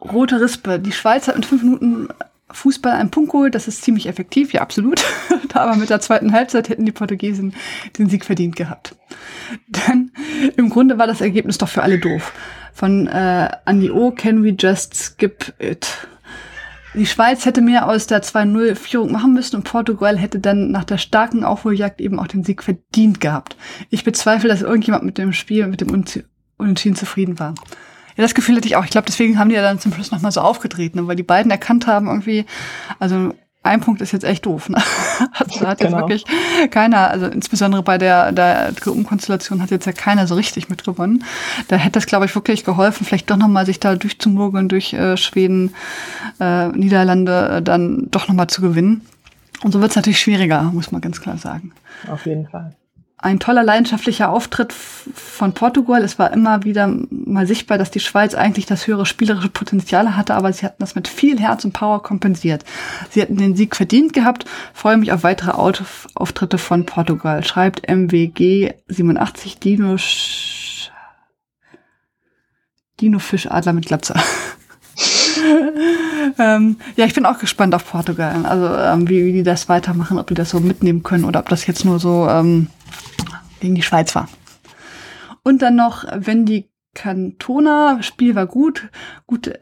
rote 0.00 0.40
Rispe. 0.40 0.78
Die 0.78 0.92
Schweiz 0.92 1.26
hat 1.26 1.36
in 1.36 1.42
fünf 1.42 1.62
Minuten 1.62 2.08
Fußball 2.52 2.92
einen 2.92 3.10
Punkt 3.10 3.32
geholt, 3.32 3.54
das 3.54 3.68
ist 3.68 3.82
ziemlich 3.82 4.06
effektiv, 4.08 4.52
ja 4.52 4.60
absolut. 4.60 5.02
Aber 5.54 5.76
mit 5.76 5.90
der 5.90 6.00
zweiten 6.00 6.32
Halbzeit 6.32 6.68
hätten 6.68 6.86
die 6.86 6.92
Portugiesen 6.92 7.54
den 7.98 8.08
Sieg 8.08 8.24
verdient 8.24 8.56
gehabt. 8.56 8.96
Denn 9.66 10.12
im 10.56 10.70
Grunde 10.70 10.98
war 10.98 11.06
das 11.06 11.20
Ergebnis 11.20 11.58
doch 11.58 11.68
für 11.68 11.82
alle 11.82 11.98
doof. 11.98 12.32
Von 12.72 13.06
äh, 13.06 13.50
Andy 13.66 13.90
O, 13.90 14.10
can 14.12 14.42
we 14.42 14.50
just 14.58 14.94
skip 14.94 15.52
it? 15.58 16.08
Die 16.94 17.06
Schweiz 17.06 17.46
hätte 17.46 17.62
mehr 17.62 17.88
aus 17.88 18.06
der 18.06 18.22
2-0-Führung 18.22 19.12
machen 19.12 19.32
müssen 19.32 19.56
und 19.56 19.64
Portugal 19.64 20.18
hätte 20.18 20.40
dann 20.40 20.70
nach 20.70 20.84
der 20.84 20.98
starken 20.98 21.42
Aufholjagd 21.42 22.00
eben 22.02 22.18
auch 22.18 22.26
den 22.26 22.44
Sieg 22.44 22.62
verdient 22.62 23.18
gehabt. 23.20 23.56
Ich 23.88 24.04
bezweifle, 24.04 24.48
dass 24.48 24.60
irgendjemand 24.60 25.04
mit 25.04 25.16
dem 25.16 25.32
Spiel, 25.32 25.66
mit 25.66 25.80
dem 25.80 26.04
Unentschieden 26.58 26.96
zufrieden 26.96 27.38
war. 27.38 27.54
Ja, 28.16 28.22
das 28.22 28.34
Gefühl 28.34 28.56
hatte 28.56 28.66
ich 28.66 28.76
auch. 28.76 28.84
Ich 28.84 28.90
glaube, 28.90 29.06
deswegen 29.06 29.38
haben 29.38 29.48
die 29.48 29.54
ja 29.54 29.62
dann 29.62 29.78
zum 29.78 29.92
Schluss 29.92 30.10
nochmal 30.10 30.32
so 30.32 30.40
aufgetreten, 30.40 30.98
ne? 30.98 31.06
weil 31.06 31.16
die 31.16 31.22
beiden 31.22 31.50
erkannt 31.50 31.86
haben 31.86 32.06
irgendwie, 32.08 32.44
also 32.98 33.32
ein 33.64 33.80
Punkt 33.80 34.00
ist 34.00 34.12
jetzt 34.12 34.24
echt 34.24 34.44
doof. 34.46 34.68
Ne? 34.68 34.82
Also, 35.34 35.66
hat 35.66 35.78
genau. 35.78 36.08
jetzt 36.08 36.26
wirklich 36.26 36.70
keiner, 36.70 37.08
also 37.10 37.26
insbesondere 37.26 37.82
bei 37.82 37.96
der, 37.96 38.32
der 38.32 38.72
Gruppenkonstellation 38.78 39.62
hat 39.62 39.70
jetzt 39.70 39.86
ja 39.86 39.92
keiner 39.92 40.26
so 40.26 40.34
richtig 40.34 40.68
mitgewonnen. 40.68 41.24
Da 41.68 41.76
hätte 41.76 41.98
es, 41.98 42.06
glaube 42.06 42.24
ich, 42.24 42.34
wirklich 42.34 42.64
geholfen, 42.64 43.06
vielleicht 43.06 43.30
doch 43.30 43.36
nochmal 43.36 43.64
sich 43.64 43.78
da 43.78 43.94
durchzumurgeln 43.94 44.68
durch 44.68 44.92
äh, 44.92 45.16
Schweden, 45.16 45.74
äh, 46.40 46.68
Niederlande 46.68 47.48
äh, 47.48 47.62
dann 47.62 48.08
doch 48.10 48.28
nochmal 48.28 48.48
zu 48.48 48.62
gewinnen. 48.62 49.02
Und 49.62 49.72
so 49.72 49.80
wird 49.80 49.90
es 49.90 49.96
natürlich 49.96 50.20
schwieriger, 50.20 50.62
muss 50.64 50.90
man 50.90 51.00
ganz 51.00 51.20
klar 51.20 51.38
sagen. 51.38 51.72
Auf 52.08 52.26
jeden 52.26 52.48
Fall 52.48 52.74
ein 53.22 53.38
toller 53.38 53.62
leidenschaftlicher 53.62 54.30
Auftritt 54.30 54.72
von 54.72 55.52
Portugal. 55.52 56.02
Es 56.02 56.18
war 56.18 56.32
immer 56.32 56.64
wieder 56.64 56.92
mal 57.10 57.46
sichtbar, 57.46 57.78
dass 57.78 57.92
die 57.92 58.00
Schweiz 58.00 58.34
eigentlich 58.34 58.66
das 58.66 58.88
höhere 58.88 59.06
spielerische 59.06 59.48
Potenzial 59.48 60.16
hatte, 60.16 60.34
aber 60.34 60.52
sie 60.52 60.66
hatten 60.66 60.80
das 60.80 60.96
mit 60.96 61.06
viel 61.06 61.38
Herz 61.38 61.64
und 61.64 61.72
Power 61.72 62.02
kompensiert. 62.02 62.64
Sie 63.10 63.22
hatten 63.22 63.36
den 63.36 63.54
Sieg 63.54 63.76
verdient 63.76 64.12
gehabt. 64.12 64.44
Freue 64.74 64.96
mich 64.96 65.12
auf 65.12 65.22
weitere 65.22 65.52
Auftritte 65.52 66.58
von 66.58 66.84
Portugal. 66.84 67.44
Schreibt 67.44 67.88
MWG 67.88 68.72
87 68.88 69.60
Dino, 69.60 69.96
Sch 69.98 70.90
Dino 73.00 73.20
Fischadler 73.20 73.72
mit 73.72 73.86
Glatze. 73.86 74.14
ähm, 76.38 76.76
ja, 76.96 77.04
ich 77.04 77.14
bin 77.14 77.24
auch 77.24 77.38
gespannt 77.38 77.74
auf 77.74 77.88
Portugal. 77.88 78.44
Also 78.44 78.66
ähm, 78.66 79.08
wie, 79.08 79.24
wie 79.24 79.32
die 79.32 79.42
das 79.44 79.68
weitermachen, 79.68 80.18
ob 80.18 80.26
die 80.26 80.34
das 80.34 80.50
so 80.50 80.58
mitnehmen 80.58 81.04
können 81.04 81.24
oder 81.24 81.38
ob 81.38 81.48
das 81.48 81.68
jetzt 81.68 81.84
nur 81.84 82.00
so 82.00 82.28
ähm, 82.28 82.66
gegen 83.62 83.74
die 83.74 83.82
Schweiz 83.82 84.14
war. 84.14 84.28
Und 85.42 85.62
dann 85.62 85.76
noch, 85.76 86.04
wenn 86.14 86.44
die 86.44 86.68
Kantona, 86.94 88.02
Spiel 88.02 88.34
war 88.34 88.46
gut, 88.46 88.88
gute, 89.26 89.58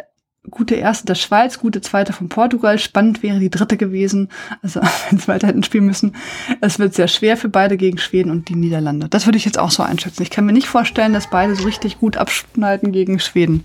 gute 0.50 0.74
erste 0.74 1.06
der 1.06 1.14
Schweiz, 1.14 1.58
gute 1.58 1.80
zweite 1.80 2.12
von 2.12 2.28
Portugal, 2.28 2.78
spannend 2.78 3.22
wäre 3.22 3.38
die 3.38 3.50
dritte 3.50 3.76
gewesen, 3.76 4.28
also 4.62 4.80
wenn 5.10 5.18
sie 5.18 5.28
weiter 5.28 5.46
hätten 5.46 5.62
spielen 5.62 5.86
müssen. 5.86 6.16
Es 6.60 6.78
wird 6.78 6.94
sehr 6.94 7.08
schwer 7.08 7.36
für 7.36 7.48
beide 7.48 7.76
gegen 7.76 7.98
Schweden 7.98 8.30
und 8.30 8.48
die 8.48 8.56
Niederlande. 8.56 9.08
Das 9.08 9.26
würde 9.26 9.38
ich 9.38 9.44
jetzt 9.44 9.58
auch 9.58 9.70
so 9.70 9.82
einschätzen. 9.82 10.22
Ich 10.22 10.30
kann 10.30 10.44
mir 10.44 10.52
nicht 10.52 10.66
vorstellen, 10.66 11.12
dass 11.12 11.30
beide 11.30 11.54
so 11.54 11.64
richtig 11.64 11.98
gut 11.98 12.16
abschneiden 12.16 12.90
gegen 12.92 13.20
Schweden. 13.20 13.64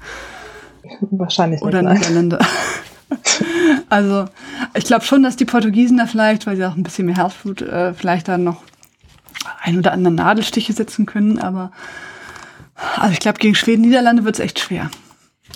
Wahrscheinlich 1.01 1.61
nicht. 1.61 1.67
Oder 1.67 1.81
Niederlande. 1.81 2.39
also, 3.89 4.25
ich 4.75 4.85
glaube 4.85 5.05
schon, 5.05 5.23
dass 5.23 5.35
die 5.35 5.45
Portugiesen 5.45 5.97
da 5.97 6.05
vielleicht, 6.05 6.45
weil 6.45 6.55
sie 6.55 6.65
auch 6.65 6.75
ein 6.75 6.83
bisschen 6.83 7.07
mehr 7.07 7.17
Herzblut, 7.17 7.61
äh, 7.61 7.93
vielleicht 7.93 8.27
dann 8.27 8.43
noch 8.43 8.61
ein 9.61 9.77
oder 9.77 9.91
anderen 9.91 10.15
Nadelstiche 10.15 10.73
setzen 10.73 11.05
können, 11.05 11.39
aber 11.39 11.71
also 12.97 13.13
ich 13.13 13.19
glaube, 13.19 13.39
gegen 13.39 13.55
Schweden, 13.55 13.81
Niederlande 13.81 14.25
wird 14.25 14.35
es 14.35 14.41
echt 14.41 14.59
schwer. 14.59 14.89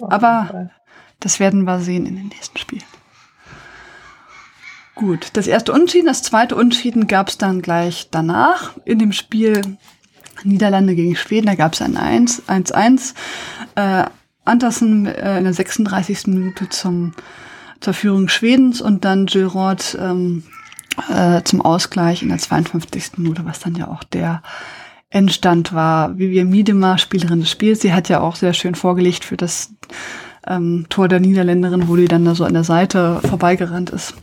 aber 0.01 0.69
das 1.19 1.39
werden 1.39 1.65
wir 1.65 1.79
sehen 1.81 2.05
in 2.05 2.15
den 2.15 2.27
nächsten 2.27 2.58
Spielen. 2.58 2.84
Gut, 4.96 5.29
das 5.34 5.48
erste 5.48 5.72
Unschieden, 5.72 6.08
das 6.08 6.24
zweite 6.24 6.55
Unschieden 6.55 7.08
gab 7.08 7.29
es 7.29 7.38
dann 7.38 7.62
gleich 7.62 8.10
danach 8.12 8.74
in 8.86 9.00
dem 9.00 9.13
Spiel 9.13 9.77
Niederlande 10.43 10.96
gegen 10.96 11.15
Schweden. 11.15 11.48
Da 11.48 11.55
gab 11.55 11.74
es 11.74 11.81
ein 11.81 11.98
1-1. 11.98 13.13
Äh, 13.75 14.05
Andersen 14.46 15.05
äh, 15.05 15.38
in 15.38 15.43
der 15.43 15.53
36. 15.53 16.27
Minute 16.27 16.69
zum, 16.69 17.13
zur 17.79 17.93
Führung 17.93 18.29
Schwedens 18.29 18.81
und 18.81 19.05
dann 19.05 19.25
Gilroth 19.25 19.98
ähm, 20.00 20.43
äh, 21.10 21.41
zum 21.43 21.62
Ausgleich 21.62 22.22
in 22.22 22.29
der 22.29 22.38
52. 22.38 23.17
Minute, 23.17 23.46
was 23.46 23.60
dann 23.60 23.75
ja 23.75 23.88
auch 23.88 24.03
der 24.03 24.41
Endstand 25.10 25.74
war 25.74 26.17
Vivian 26.17 26.50
Miedema, 26.50 26.98
Spielerin 26.98 27.39
des 27.39 27.50
Spiels. 27.50 27.81
Sie 27.81 27.93
hat 27.93 28.10
ja 28.10 28.22
auch 28.22 28.36
sehr 28.36 28.53
schön 28.53 28.75
vorgelegt 28.75 29.25
für 29.25 29.38
das 29.38 29.74
ähm, 30.48 30.86
Tor 30.89 31.08
der 31.08 31.19
Niederländerin, 31.19 31.88
wo 31.88 31.96
die 31.96 32.08
dann 32.08 32.25
da 32.25 32.36
so 32.36 32.46
an 32.46 32.53
der 32.53 32.63
Seite 32.63 33.19
vorbeigerannt 33.27 33.89
ist. 33.89 34.13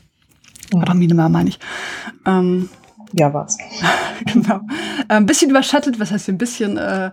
Oder 0.72 0.94
Miedema 0.94 1.28
meine 1.28 1.48
ich. 1.50 1.58
Ähm, 2.24 2.68
ja, 3.12 3.32
war's. 3.32 3.56
genau. 4.26 4.60
Ein 5.08 5.26
bisschen 5.26 5.50
überschattet, 5.50 6.00
was 6.00 6.10
heißt 6.10 6.28
ein 6.28 6.38
bisschen, 6.38 6.76
äh, 6.76 7.10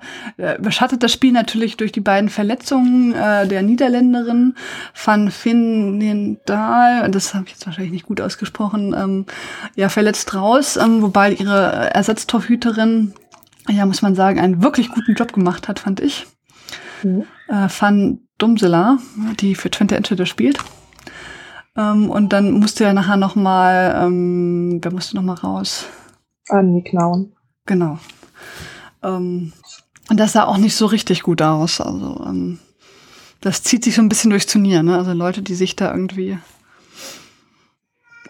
überschattet 0.58 1.04
das 1.04 1.12
Spiel 1.12 1.32
natürlich 1.32 1.78
durch 1.78 1.92
die 1.92 2.02
beiden 2.02 2.30
Verletzungen 2.30 3.14
äh, 3.14 3.48
der 3.48 3.62
Niederländerin 3.62 4.56
Van 4.94 5.32
Finnendahl, 5.32 7.10
das 7.12 7.34
habe 7.34 7.46
ich 7.46 7.54
jetzt 7.54 7.66
wahrscheinlich 7.66 7.94
nicht 7.94 8.06
gut 8.06 8.22
ausgesprochen, 8.22 8.96
ähm, 8.98 9.26
ja, 9.76 9.90
verletzt 9.90 10.34
raus, 10.34 10.78
ähm, 10.78 11.02
wobei 11.02 11.34
ihre 11.34 11.94
Ersatztorhüterin, 11.94 13.14
ja, 13.70 13.86
muss 13.86 14.02
man 14.02 14.16
sagen, 14.16 14.40
einen 14.40 14.64
wirklich 14.64 14.90
guten 14.90 15.14
Job 15.14 15.34
gemacht 15.34 15.68
hat, 15.68 15.80
fand 15.80 16.00
ich. 16.00 16.26
Mhm. 17.04 17.26
Äh, 17.48 17.68
Van 17.80 18.20
Dumsela, 18.38 18.98
die 19.40 19.56
für 19.56 19.70
Twente 19.70 19.96
Enschede 19.96 20.26
spielt. 20.26 20.58
Ähm, 21.76 22.10
und 22.10 22.34
dann 22.34 22.52
musste 22.52 22.84
er 22.84 22.94
nachher 22.94 23.18
noch 23.18 23.36
mal, 23.36 23.96
ähm, 24.04 24.80
wer 24.82 24.92
musste 24.92 25.16
noch 25.16 25.24
mal 25.24 25.34
raus? 25.36 25.86
Annie 26.50 26.84
Knauen. 26.84 27.34
Genau. 27.66 27.98
Ähm, 29.02 29.54
und 30.10 30.20
das 30.20 30.34
sah 30.34 30.46
auch 30.46 30.58
nicht 30.58 30.76
so 30.76 30.86
richtig 30.86 31.24
gut 31.24 31.42
aus. 31.42 31.82
Also 31.82 32.24
ähm, 32.26 32.60
das 33.42 33.64
zieht 33.64 33.84
sich 33.84 33.96
so 33.96 34.02
ein 34.02 34.10
bisschen 34.10 34.30
durchs 34.30 34.46
Turnier. 34.46 34.84
Ne? 34.84 34.98
Also 34.98 35.14
Leute, 35.14 35.42
die 35.42 35.56
sich 35.56 35.76
da 35.76 35.92
irgendwie 35.92 36.38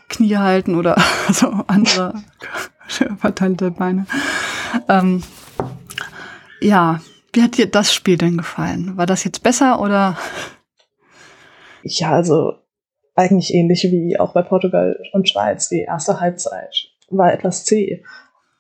Knie 0.10 0.38
halten 0.38 0.76
oder 0.76 1.02
so 1.32 1.48
andere 1.68 2.24
verteilte 3.18 3.72
Beine. 3.72 4.06
Ähm, 4.88 5.24
ja, 6.62 7.02
wie 7.34 7.42
hat 7.42 7.58
dir 7.58 7.70
das 7.70 7.94
Spiel 7.94 8.18
denn 8.18 8.38
gefallen? 8.38 8.96
War 8.96 9.06
das 9.06 9.24
jetzt 9.24 9.44
besser 9.44 9.80
oder? 9.80 10.18
Ja, 11.84 12.12
also 12.12 12.63
eigentlich 13.16 13.54
ähnlich 13.54 13.84
wie 13.84 14.20
auch 14.20 14.34
bei 14.34 14.42
Portugal 14.42 15.00
und 15.14 15.30
Schweiz. 15.30 15.70
Die 15.70 15.82
erste 15.82 16.20
Halbzeit 16.20 16.88
war 17.10 17.32
etwas 17.32 17.66
zäh. 17.66 18.04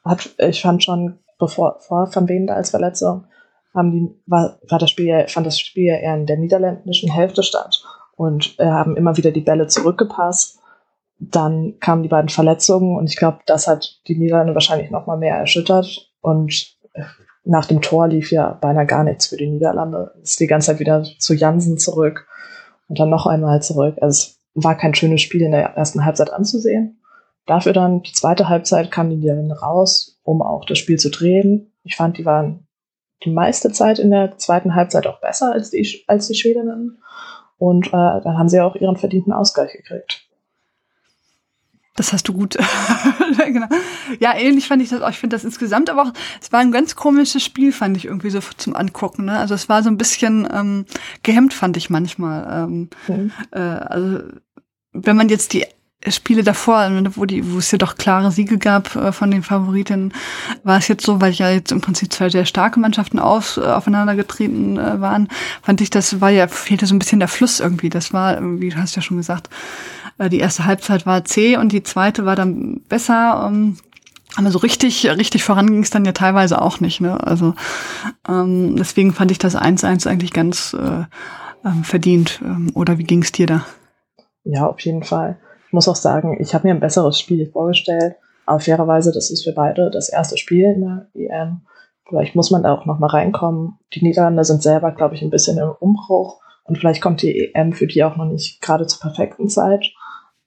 Hat, 0.03 0.29
ich 0.38 0.62
fand 0.62 0.83
schon, 0.83 1.19
bevor 1.39 1.79
vor 1.79 2.10
Van 2.13 2.27
Ven 2.27 2.48
da 2.48 2.55
als 2.55 2.69
Verletzung, 2.69 3.25
haben 3.74 3.91
die, 3.91 4.22
war, 4.27 4.60
war 4.69 4.79
das 4.79 4.91
Spiel, 4.91 5.25
fand 5.27 5.48
das 5.48 5.60
Spiel 5.60 5.88
eher 5.88 6.15
in 6.15 6.25
der 6.25 6.38
niederländischen 6.38 7.12
Hälfte 7.12 7.41
statt 7.41 7.83
und 8.15 8.55
äh, 8.60 8.65
haben 8.65 8.95
immer 8.95 9.17
wieder 9.17 9.31
die 9.31 9.41
Bälle 9.41 9.67
zurückgepasst. 9.67 10.60
Dann 11.19 11.75
kamen 11.79 12.03
die 12.03 12.10
beiden 12.10 12.29
Verletzungen 12.29 12.98
und 12.98 13.10
ich 13.10 13.15
glaube, 13.15 13.39
das 13.45 13.67
hat 13.67 14.01
die 14.07 14.17
Niederlande 14.17 14.53
wahrscheinlich 14.53 14.91
noch 14.91 15.07
mal 15.07 15.17
mehr 15.17 15.36
erschüttert 15.36 16.12
und 16.22 16.77
äh, 16.93 17.03
nach 17.45 17.65
dem 17.65 17.81
Tor 17.81 18.07
lief 18.07 18.31
ja 18.31 18.53
beinahe 18.53 18.86
gar 18.86 19.03
nichts 19.03 19.27
für 19.27 19.38
die 19.38 19.50
Niederlande. 19.50 20.13
Ist 20.22 20.39
die 20.39 20.48
ganze 20.48 20.67
Zeit 20.67 20.79
wieder 20.79 21.03
zu 21.03 21.33
Jansen 21.33 21.77
zurück 21.77 22.27
und 22.88 23.00
dann 23.00 23.10
noch 23.10 23.25
einmal 23.25 23.62
zurück. 23.62 23.95
Also 24.01 24.31
war 24.53 24.77
kein 24.77 24.95
schönes 24.95 25.22
Spiel 25.22 25.41
in 25.41 25.51
der 25.51 25.75
ersten 25.75 26.05
Halbzeit 26.05 26.31
anzusehen. 26.31 27.00
Dafür 27.45 27.74
dann 27.74 28.01
die 28.03 28.13
zweite 28.13 28.48
Halbzeit 28.48 28.91
kamen 28.91 29.10
die 29.10 29.17
Niederländer 29.17 29.57
raus, 29.57 30.19
um 30.24 30.41
auch 30.41 30.65
das 30.65 30.77
Spiel 30.77 30.98
zu 30.98 31.10
drehen. 31.10 31.74
Ich 31.83 31.95
fand, 31.95 32.17
die 32.17 32.25
waren 32.25 32.67
die 33.24 33.31
meiste 33.31 33.72
Zeit 33.72 34.00
in 34.00 34.12
der 34.12 34.38
zweiten 34.38 34.75
Halbzeit 34.75 35.07
auch 35.07 35.19
besser 35.19 35.51
als 35.51 35.72
die, 35.72 36.03
als 36.07 36.27
die 36.27 36.36
Schwedinnen. 36.36 37.01
Und 37.57 37.88
äh, 37.88 37.91
dann 37.91 38.38
haben 38.38 38.50
sie 38.50 38.62
auch 38.62 38.75
ihren 38.75 38.98
verdienten 38.98 39.33
Ausgleich 39.33 39.72
gekriegt. 39.74 40.27
Das 41.95 42.12
hast 42.12 42.27
du 42.27 42.33
gut. 42.33 42.57
genau. 43.38 43.67
Ja, 44.19 44.36
ähnlich 44.36 44.67
fand 44.67 44.81
ich 44.81 44.89
das 44.89 45.01
auch. 45.01 45.10
Ich 45.10 45.19
finde 45.19 45.36
das 45.36 45.43
insgesamt 45.43 45.91
aber 45.91 46.03
auch, 46.03 46.13
es 46.41 46.51
war 46.51 46.60
ein 46.60 46.72
ganz 46.72 46.95
komisches 46.95 47.43
Spiel, 47.43 47.72
fand 47.72 47.95
ich 47.98 48.05
irgendwie 48.05 48.31
so 48.31 48.39
zum 48.57 48.75
Angucken. 48.75 49.25
Ne? 49.25 49.38
Also 49.38 49.53
es 49.53 49.69
war 49.69 49.83
so 49.83 49.89
ein 49.89 49.98
bisschen 49.98 50.48
ähm, 50.51 50.86
gehemmt, 51.22 51.53
fand 51.53 51.77
ich 51.77 51.91
manchmal. 51.91 52.65
Ähm, 52.65 52.89
mhm. 53.07 53.31
äh, 53.51 53.60
also 53.60 54.24
wenn 54.93 55.17
man 55.17 55.29
jetzt 55.29 55.53
die 55.53 55.65
Spiele 56.09 56.43
davor, 56.43 56.89
wo 57.15 57.25
die, 57.25 57.53
wo 57.53 57.59
es 57.59 57.71
ja 57.71 57.77
doch 57.77 57.95
klare 57.95 58.31
Siege 58.31 58.57
gab 58.57 58.95
äh, 58.95 59.12
von 59.12 59.31
den 59.31 59.43
Favoritinnen, 59.43 60.13
war 60.63 60.77
es 60.77 60.88
jetzt 60.88 61.05
so, 61.05 61.21
weil 61.21 61.31
ja 61.31 61.50
jetzt 61.50 61.71
im 61.71 61.81
Prinzip 61.81 62.12
zwei 62.12 62.29
sehr 62.29 62.45
starke 62.45 62.79
Mannschaften 62.79 63.19
auf, 63.19 63.57
äh, 63.57 63.62
aufeinander 63.62 64.15
getreten 64.15 64.77
äh, 64.77 65.00
waren, 65.00 65.29
fand 65.62 65.79
ich, 65.81 65.89
das 65.89 66.19
war 66.19 66.29
ja, 66.29 66.47
fehlte 66.47 66.85
so 66.85 66.95
ein 66.95 67.00
bisschen 67.00 67.19
der 67.19 67.29
Fluss 67.29 67.59
irgendwie. 67.59 67.89
Das 67.89 68.12
war, 68.12 68.38
wie 68.59 68.69
du 68.69 68.77
hast 68.77 68.95
ja 68.95 69.01
schon 69.01 69.17
gesagt, 69.17 69.50
die 70.29 70.39
erste 70.39 70.65
Halbzeit 70.65 71.05
war 71.05 71.25
zäh 71.25 71.57
und 71.57 71.71
die 71.71 71.83
zweite 71.83 72.25
war 72.25 72.35
dann 72.35 72.81
besser. 72.88 73.47
Ähm, 73.47 73.77
aber 74.35 74.51
so 74.51 74.59
richtig, 74.59 75.07
richtig 75.07 75.43
voran 75.43 75.67
ging 75.67 75.83
es 75.83 75.89
dann 75.89 76.05
ja 76.05 76.12
teilweise 76.12 76.62
auch 76.62 76.79
nicht. 76.79 77.01
Ne? 77.01 77.21
Also 77.25 77.55
ähm, 78.27 78.75
deswegen 78.75 79.13
fand 79.13 79.31
ich 79.31 79.38
das 79.38 79.55
1-1 79.55 80.07
eigentlich 80.07 80.33
ganz 80.33 80.73
äh, 80.73 81.05
ähm, 81.65 81.83
verdient. 81.83 82.41
Ähm, 82.43 82.71
oder 82.73 82.97
wie 82.97 83.03
ging 83.03 83.23
es 83.23 83.31
dir 83.31 83.47
da? 83.47 83.65
Ja, 84.43 84.67
auf 84.67 84.79
jeden 84.81 85.03
Fall. 85.03 85.38
Ich 85.67 85.73
muss 85.73 85.88
auch 85.88 85.95
sagen, 85.95 86.38
ich 86.39 86.53
habe 86.53 86.67
mir 86.67 86.73
ein 86.73 86.79
besseres 86.79 87.19
Spiel 87.19 87.50
vorgestellt. 87.50 88.15
Aber 88.45 88.59
fairerweise, 88.59 89.12
das 89.13 89.31
ist 89.31 89.43
für 89.43 89.53
beide 89.53 89.89
das 89.89 90.09
erste 90.09 90.38
Spiel 90.38 90.65
in 90.65 90.81
der 90.81 91.07
EM. 91.13 91.62
Vielleicht 92.07 92.35
muss 92.35 92.51
man 92.51 92.63
da 92.63 92.73
auch 92.73 92.85
noch 92.85 93.00
mal 93.00 93.07
reinkommen. 93.07 93.79
Die 93.93 94.03
Niederlande 94.03 94.43
sind 94.43 94.62
selber, 94.62 94.91
glaube 94.91 95.15
ich, 95.15 95.21
ein 95.21 95.29
bisschen 95.29 95.57
im 95.57 95.71
Umbruch. 95.79 96.41
Und 96.65 96.77
vielleicht 96.77 97.01
kommt 97.01 97.21
die 97.21 97.53
EM 97.53 97.73
für 97.73 97.88
die 97.88 98.03
auch 98.03 98.17
noch 98.17 98.25
nicht 98.25 98.62
gerade 98.62 98.85
zur 98.85 99.00
perfekten 99.00 99.47
Zeit. 99.47 99.91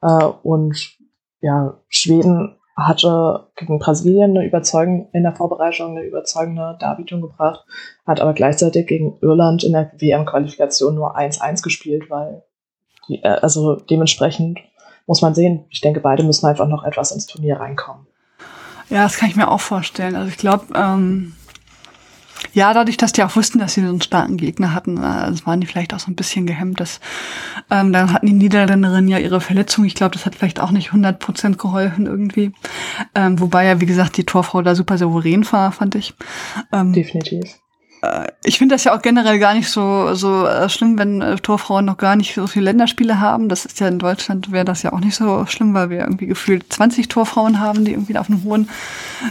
Äh, 0.02 0.24
und 0.42 0.98
ja, 1.40 1.80
Schweden 1.88 2.56
hatte 2.76 3.48
gegen 3.56 3.78
Brasilien 3.78 4.36
eine 4.36 4.46
überzeugende, 4.46 5.08
in 5.12 5.22
der 5.22 5.34
Vorbereitung 5.34 5.96
eine 5.96 6.04
überzeugende 6.04 6.76
Darbietung 6.78 7.22
gebracht, 7.22 7.64
hat 8.06 8.20
aber 8.20 8.34
gleichzeitig 8.34 8.86
gegen 8.86 9.18
Irland 9.22 9.64
in 9.64 9.72
der 9.72 9.92
WM-Qualifikation 9.96 10.94
nur 10.94 11.16
1-1 11.16 11.62
gespielt, 11.62 12.10
weil 12.10 12.42
also 13.22 13.76
dementsprechend 13.76 14.60
muss 15.06 15.22
man 15.22 15.34
sehen, 15.34 15.64
ich 15.70 15.80
denke, 15.80 16.00
beide 16.00 16.22
müssen 16.22 16.46
einfach 16.46 16.68
noch 16.68 16.84
etwas 16.84 17.12
ins 17.12 17.26
Turnier 17.26 17.60
reinkommen. 17.60 18.06
Ja, 18.88 19.02
das 19.04 19.16
kann 19.16 19.28
ich 19.28 19.36
mir 19.36 19.50
auch 19.50 19.60
vorstellen. 19.60 20.14
Also 20.14 20.28
ich 20.28 20.36
glaube, 20.36 20.66
ähm, 20.74 21.32
ja, 22.52 22.72
dadurch, 22.72 22.96
dass 22.96 23.12
die 23.12 23.22
auch 23.22 23.34
wussten, 23.36 23.58
dass 23.58 23.74
sie 23.74 23.82
so 23.82 23.88
einen 23.88 24.00
starken 24.00 24.36
Gegner 24.36 24.74
hatten, 24.74 24.98
äh, 24.98 25.32
waren 25.44 25.60
die 25.60 25.66
vielleicht 25.66 25.94
auch 25.94 25.98
so 25.98 26.10
ein 26.10 26.16
bisschen 26.16 26.46
gehemmt. 26.46 26.80
Dass, 26.80 27.00
ähm, 27.70 27.92
dann 27.92 28.12
hatten 28.12 28.26
die 28.26 28.32
Niederländerinnen 28.32 29.08
ja 29.08 29.18
ihre 29.18 29.40
Verletzung. 29.40 29.84
Ich 29.84 29.94
glaube, 29.94 30.12
das 30.12 30.26
hat 30.26 30.34
vielleicht 30.34 30.60
auch 30.60 30.70
nicht 30.70 30.88
100 30.88 31.18
Prozent 31.18 31.58
geholfen 31.58 32.06
irgendwie. 32.06 32.52
Ähm, 33.14 33.40
wobei 33.40 33.66
ja, 33.66 33.80
wie 33.80 33.86
gesagt, 33.86 34.16
die 34.16 34.24
Torfrau 34.24 34.62
da 34.62 34.74
super 34.74 34.98
souverän 34.98 35.50
war, 35.52 35.72
fand 35.72 35.94
ich. 35.94 36.14
Ähm, 36.72 36.92
Definitiv. 36.92 37.58
Äh, 38.06 38.28
ich 38.44 38.58
finde 38.58 38.74
das 38.74 38.84
ja 38.84 38.96
auch 38.96 39.02
generell 39.02 39.38
gar 39.38 39.54
nicht 39.54 39.68
so, 39.68 40.14
so 40.14 40.46
äh, 40.46 40.68
schlimm, 40.68 40.98
wenn 40.98 41.20
äh, 41.20 41.36
Torfrauen 41.36 41.84
noch 41.84 41.96
gar 41.96 42.16
nicht 42.16 42.34
so 42.34 42.46
viele 42.46 42.66
Länderspiele 42.66 43.20
haben. 43.20 43.48
Das 43.48 43.64
ist 43.64 43.80
ja 43.80 43.88
in 43.88 43.98
Deutschland 43.98 44.52
wäre 44.52 44.64
das 44.64 44.82
ja 44.82 44.92
auch 44.92 45.00
nicht 45.00 45.16
so 45.16 45.46
schlimm, 45.46 45.74
weil 45.74 45.90
wir 45.90 46.00
irgendwie 46.00 46.26
gefühlt 46.26 46.72
20 46.72 47.08
Torfrauen 47.08 47.60
haben, 47.60 47.84
die 47.84 47.92
irgendwie 47.92 48.16
auf 48.16 48.28
einem 48.28 48.44
hohen 48.44 48.68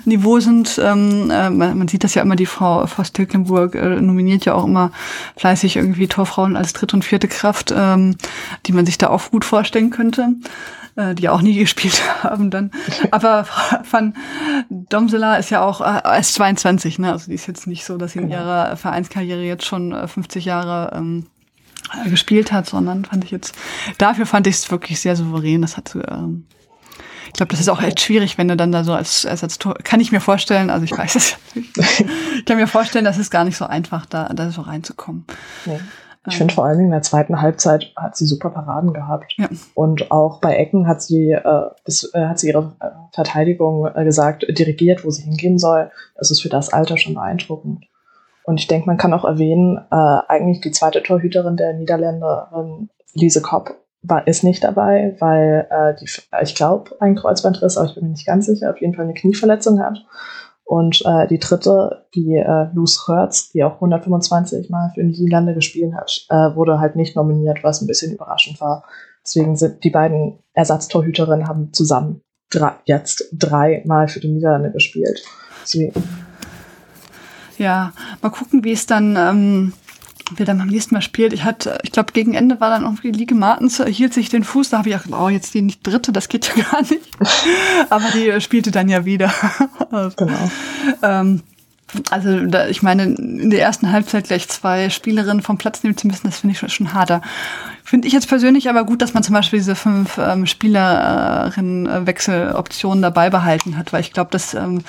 Niveau 0.05 0.39
sind. 0.39 0.79
Ähm, 0.83 1.29
äh, 1.31 1.49
man 1.49 1.87
sieht 1.87 2.03
das 2.03 2.15
ja 2.15 2.21
immer, 2.21 2.35
die 2.35 2.45
Frau 2.45 2.85
Voss 2.87 3.11
Tilkenburg 3.11 3.75
äh, 3.75 4.01
nominiert 4.01 4.45
ja 4.45 4.53
auch 4.53 4.65
immer 4.65 4.91
fleißig 5.37 5.75
irgendwie 5.75 6.07
Torfrauen 6.07 6.55
als 6.55 6.73
dritte 6.73 6.95
und 6.95 7.05
vierte 7.05 7.27
Kraft, 7.27 7.73
ähm, 7.75 8.15
die 8.65 8.73
man 8.73 8.85
sich 8.85 8.97
da 8.97 9.09
auch 9.09 9.31
gut 9.31 9.45
vorstellen 9.45 9.89
könnte 9.89 10.35
äh, 10.95 11.13
die 11.13 11.29
auch 11.29 11.41
nie 11.41 11.55
gespielt 11.59 12.01
haben 12.23 12.49
dann. 12.49 12.71
Aber 13.11 13.45
Van 13.89 14.15
Domsela 14.69 15.35
ist 15.35 15.49
ja 15.49 15.63
auch 15.63 15.81
äh, 15.81 16.01
erst 16.03 16.35
22, 16.35 16.99
ne? 16.99 17.11
Also 17.11 17.27
die 17.27 17.35
ist 17.35 17.47
jetzt 17.47 17.67
nicht 17.67 17.85
so, 17.85 17.97
dass 17.97 18.13
sie 18.13 18.19
in 18.19 18.29
genau. 18.29 18.41
ihrer 18.41 18.77
Vereinskarriere 18.77 19.43
jetzt 19.43 19.65
schon 19.65 19.93
50 20.07 20.45
äh, 20.45 20.49
Jahre 20.49 20.95
ähm, 20.95 21.25
äh, 22.05 22.09
gespielt 22.09 22.51
hat, 22.51 22.67
sondern 22.67 23.05
fand 23.05 23.23
ich 23.23 23.31
jetzt, 23.31 23.55
dafür 23.97 24.25
fand 24.25 24.47
ich 24.47 24.55
es 24.55 24.71
wirklich 24.71 24.99
sehr 24.99 25.15
souverän. 25.15 25.61
Das 25.61 25.77
hat 25.77 25.95
ähm, 25.95 26.45
ich 27.35 27.37
glaube, 27.37 27.51
das 27.51 27.59
ist 27.59 27.67
auch 27.67 27.83
echt 27.83 27.99
schwierig, 27.99 28.37
wenn 28.37 28.47
du 28.47 28.55
dann 28.55 28.71
da 28.71 28.85
so 28.85 28.93
als 28.93 29.25
Ersatztor, 29.25 29.73
kann 29.83 29.99
ich 29.99 30.13
mir 30.13 30.21
vorstellen, 30.21 30.69
also 30.69 30.85
ich 30.85 30.97
weiß 30.97 31.15
es 31.15 31.35
nicht. 31.53 31.77
Ich 32.37 32.45
kann 32.45 32.55
mir 32.55 32.65
vorstellen, 32.65 33.03
das 33.03 33.17
ist 33.17 33.29
gar 33.29 33.43
nicht 33.43 33.57
so 33.57 33.65
einfach, 33.65 34.05
da, 34.05 34.29
da 34.29 34.51
so 34.51 34.61
reinzukommen. 34.61 35.25
Nee. 35.65 35.81
Ich 36.27 36.37
finde 36.37 36.53
vor 36.53 36.63
allen 36.63 36.77
Dingen 36.77 36.87
in 36.87 36.93
der 36.93 37.01
zweiten 37.01 37.41
Halbzeit 37.41 37.91
hat 37.97 38.15
sie 38.15 38.25
super 38.25 38.51
Paraden 38.51 38.93
gehabt. 38.93 39.33
Ja. 39.35 39.49
Und 39.73 40.11
auch 40.11 40.39
bei 40.39 40.55
Ecken 40.55 40.87
hat 40.87 41.01
sie, 41.01 41.31
äh, 41.31 41.63
das, 41.83 42.09
äh, 42.13 42.25
hat 42.25 42.39
sie 42.39 42.47
ihre 42.47 42.77
äh, 42.79 42.87
Verteidigung 43.11 43.85
äh, 43.93 44.05
gesagt, 44.05 44.45
dirigiert, 44.47 45.03
wo 45.03 45.09
sie 45.09 45.23
hingehen 45.23 45.59
soll. 45.59 45.91
Das 46.17 46.31
ist 46.31 46.41
für 46.41 46.47
das 46.49 46.71
Alter 46.71 46.95
schon 46.95 47.15
beeindruckend. 47.15 47.83
Und 48.45 48.61
ich 48.61 48.67
denke, 48.67 48.87
man 48.87 48.97
kann 48.97 49.11
auch 49.11 49.25
erwähnen, 49.25 49.77
äh, 49.91 49.95
eigentlich 50.29 50.61
die 50.61 50.71
zweite 50.71 51.03
Torhüterin 51.03 51.57
der 51.57 51.73
Niederländerin, 51.73 52.89
Lise 53.13 53.41
Kopp, 53.41 53.75
war, 54.07 54.27
ist 54.27 54.43
nicht 54.43 54.63
dabei, 54.63 55.15
weil 55.19 55.67
äh, 55.69 55.95
die, 55.99 56.09
ich 56.43 56.55
glaube, 56.55 56.91
ein 56.99 57.15
Kreuzbandriss, 57.15 57.77
aber 57.77 57.87
ich 57.87 57.95
bin 57.95 58.05
mir 58.05 58.11
nicht 58.11 58.25
ganz 58.25 58.45
sicher, 58.45 58.71
auf 58.71 58.81
jeden 58.81 58.93
Fall 58.93 59.05
eine 59.05 59.13
Knieverletzung 59.13 59.79
hat. 59.79 59.99
Und 60.63 61.03
äh, 61.05 61.27
die 61.27 61.37
dritte, 61.37 62.05
die 62.15 62.35
äh, 62.35 62.67
Luz 62.73 63.07
Hertz, 63.07 63.51
die 63.51 63.63
auch 63.63 63.75
125 63.75 64.69
Mal 64.71 64.91
für 64.95 65.03
die 65.03 65.21
Niederlande 65.21 65.53
gespielt 65.53 65.93
hat, 65.93 66.25
äh, 66.29 66.55
wurde 66.55 66.79
halt 66.79 66.95
nicht 66.95 67.15
nominiert, 67.15 67.63
was 67.63 67.81
ein 67.81 67.87
bisschen 67.87 68.13
überraschend 68.13 68.59
war. 68.59 68.83
Deswegen 69.23 69.55
sind 69.55 69.83
die 69.83 69.91
beiden 69.91 70.39
Ersatztorhüterinnen 70.53 71.47
haben 71.47 71.71
zusammen 71.71 72.21
drei, 72.49 72.71
jetzt 72.85 73.29
drei 73.31 73.83
Mal 73.85 74.07
für 74.07 74.19
die 74.19 74.31
Niederlande 74.31 74.71
gespielt. 74.71 75.23
Deswegen. 75.61 76.03
Ja, 77.57 77.93
mal 78.21 78.29
gucken, 78.29 78.63
wie 78.63 78.73
es 78.73 78.85
dann, 78.85 79.15
ähm, 79.15 79.73
wer 80.35 80.45
dann 80.45 80.57
beim 80.57 80.67
nächsten 80.67 80.95
Mal 80.95 81.01
spielt. 81.01 81.33
Ich 81.33 81.43
hatte, 81.43 81.77
ich 81.83 81.91
glaube, 81.91 82.13
gegen 82.13 82.33
Ende 82.33 82.59
war 82.59 82.69
dann 82.69 82.83
irgendwie 82.83 83.11
Liege 83.11 83.35
Martens, 83.35 83.83
hielt 83.83 84.13
sich 84.13 84.29
den 84.29 84.43
Fuß, 84.43 84.69
da 84.69 84.79
habe 84.79 84.89
ich 84.89 84.95
gedacht, 84.95 85.21
oh, 85.21 85.29
jetzt 85.29 85.53
die 85.53 85.61
nicht 85.61 85.85
dritte, 85.85 86.11
das 86.11 86.29
geht 86.29 86.47
ja 86.47 86.63
gar 86.71 86.81
nicht. 86.81 87.01
Aber 87.89 88.05
die 88.13 88.39
spielte 88.41 88.71
dann 88.71 88.89
ja 88.89 89.05
wieder. 89.05 89.31
genau. 90.17 90.51
Ähm, 91.01 91.41
also 92.09 92.45
da, 92.45 92.67
ich 92.67 92.81
meine, 92.81 93.03
in 93.03 93.49
der 93.49 93.61
ersten 93.61 93.91
Halbzeit 93.91 94.27
gleich 94.27 94.47
zwei 94.47 94.89
Spielerinnen 94.89 95.41
vom 95.41 95.57
Platz 95.57 95.83
nehmen 95.83 95.97
zu 95.97 96.07
müssen, 96.07 96.27
das 96.27 96.39
finde 96.39 96.53
ich 96.53 96.59
schon, 96.59 96.69
schon 96.69 96.93
harter. 96.93 97.21
Finde 97.83 98.07
ich 98.07 98.13
jetzt 98.13 98.27
persönlich 98.27 98.69
aber 98.69 98.83
gut, 98.83 99.03
dass 99.03 99.13
man 99.13 99.21
zum 99.21 99.33
Beispiel 99.33 99.59
diese 99.59 99.75
fünf 99.75 100.17
ähm, 100.17 100.47
Spielerinnen-Wechseloptionen 100.47 103.03
dabei 103.03 103.29
behalten 103.29 103.77
hat, 103.77 103.93
weil 103.93 104.01
ich 104.01 104.11
glaube, 104.11 104.31
dass 104.31 104.55
ähm, 104.55 104.81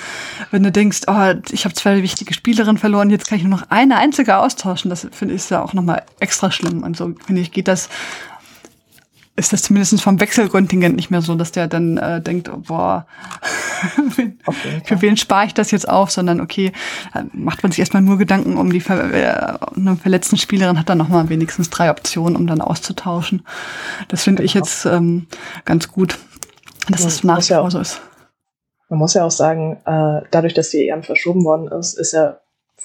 wenn 0.50 0.62
du 0.62 0.72
denkst, 0.72 1.02
oh, 1.06 1.34
ich 1.50 1.64
habe 1.64 1.74
zwei 1.74 2.02
wichtige 2.02 2.32
Spielerinnen 2.32 2.78
verloren, 2.78 3.10
jetzt 3.10 3.28
kann 3.28 3.36
ich 3.36 3.44
nur 3.44 3.58
noch 3.58 3.66
eine 3.68 3.98
einzige 3.98 4.38
austauschen, 4.38 4.88
das 4.88 5.06
finde 5.12 5.34
ich 5.34 5.50
ja 5.50 5.62
auch 5.62 5.74
nochmal 5.74 6.04
extra 6.20 6.50
schlimm. 6.50 6.82
Und 6.82 6.96
so 6.96 7.12
finde 7.26 7.42
ich, 7.42 7.52
geht 7.52 7.68
das 7.68 7.90
ist 9.36 9.52
das 9.52 9.62
zumindest 9.62 10.00
vom 10.00 10.18
Wechselkontingent 10.18 10.96
nicht 10.96 11.10
mehr 11.10 11.20
so, 11.20 11.34
dass 11.34 11.52
der 11.52 11.68
dann 11.68 11.98
äh, 11.98 12.22
denkt, 12.22 12.48
oh, 12.48 12.56
boah, 12.56 13.06
für 14.84 15.02
wen 15.02 15.16
spare 15.18 15.46
ich 15.46 15.54
das 15.54 15.70
jetzt 15.70 15.88
auf, 15.88 16.10
sondern 16.10 16.40
okay, 16.40 16.72
äh, 17.14 17.22
macht 17.32 17.62
man 17.62 17.70
sich 17.70 17.80
erstmal 17.80 18.02
nur 18.02 18.16
Gedanken 18.16 18.56
um 18.56 18.72
die 18.72 18.80
ver 18.80 19.12
äh, 19.12 19.58
eine 19.76 19.96
verletzten 19.96 20.38
Spielerin, 20.38 20.78
hat 20.78 20.88
dann 20.88 20.98
nochmal 20.98 21.28
wenigstens 21.28 21.68
drei 21.68 21.90
Optionen, 21.90 22.34
um 22.34 22.46
dann 22.46 22.62
auszutauschen. 22.62 23.46
Das 24.08 24.24
finde 24.24 24.42
ich 24.42 24.54
jetzt 24.54 24.86
ähm, 24.86 25.26
ganz 25.66 25.88
gut, 25.88 26.18
dass 26.88 27.02
das 27.02 27.22
nach 27.22 27.38
wie 27.38 27.54
vor 27.54 27.70
so 27.70 27.80
ist. 27.80 28.00
Man 28.88 28.98
muss 28.98 29.14
ja 29.14 29.24
auch 29.24 29.30
sagen, 29.30 29.78
äh, 29.84 30.22
dadurch, 30.30 30.54
dass 30.54 30.70
die 30.70 30.88
EM 30.88 31.02
verschoben 31.02 31.44
worden 31.44 31.68
ist, 31.68 31.98
ist 31.98 32.12
ja 32.12 32.38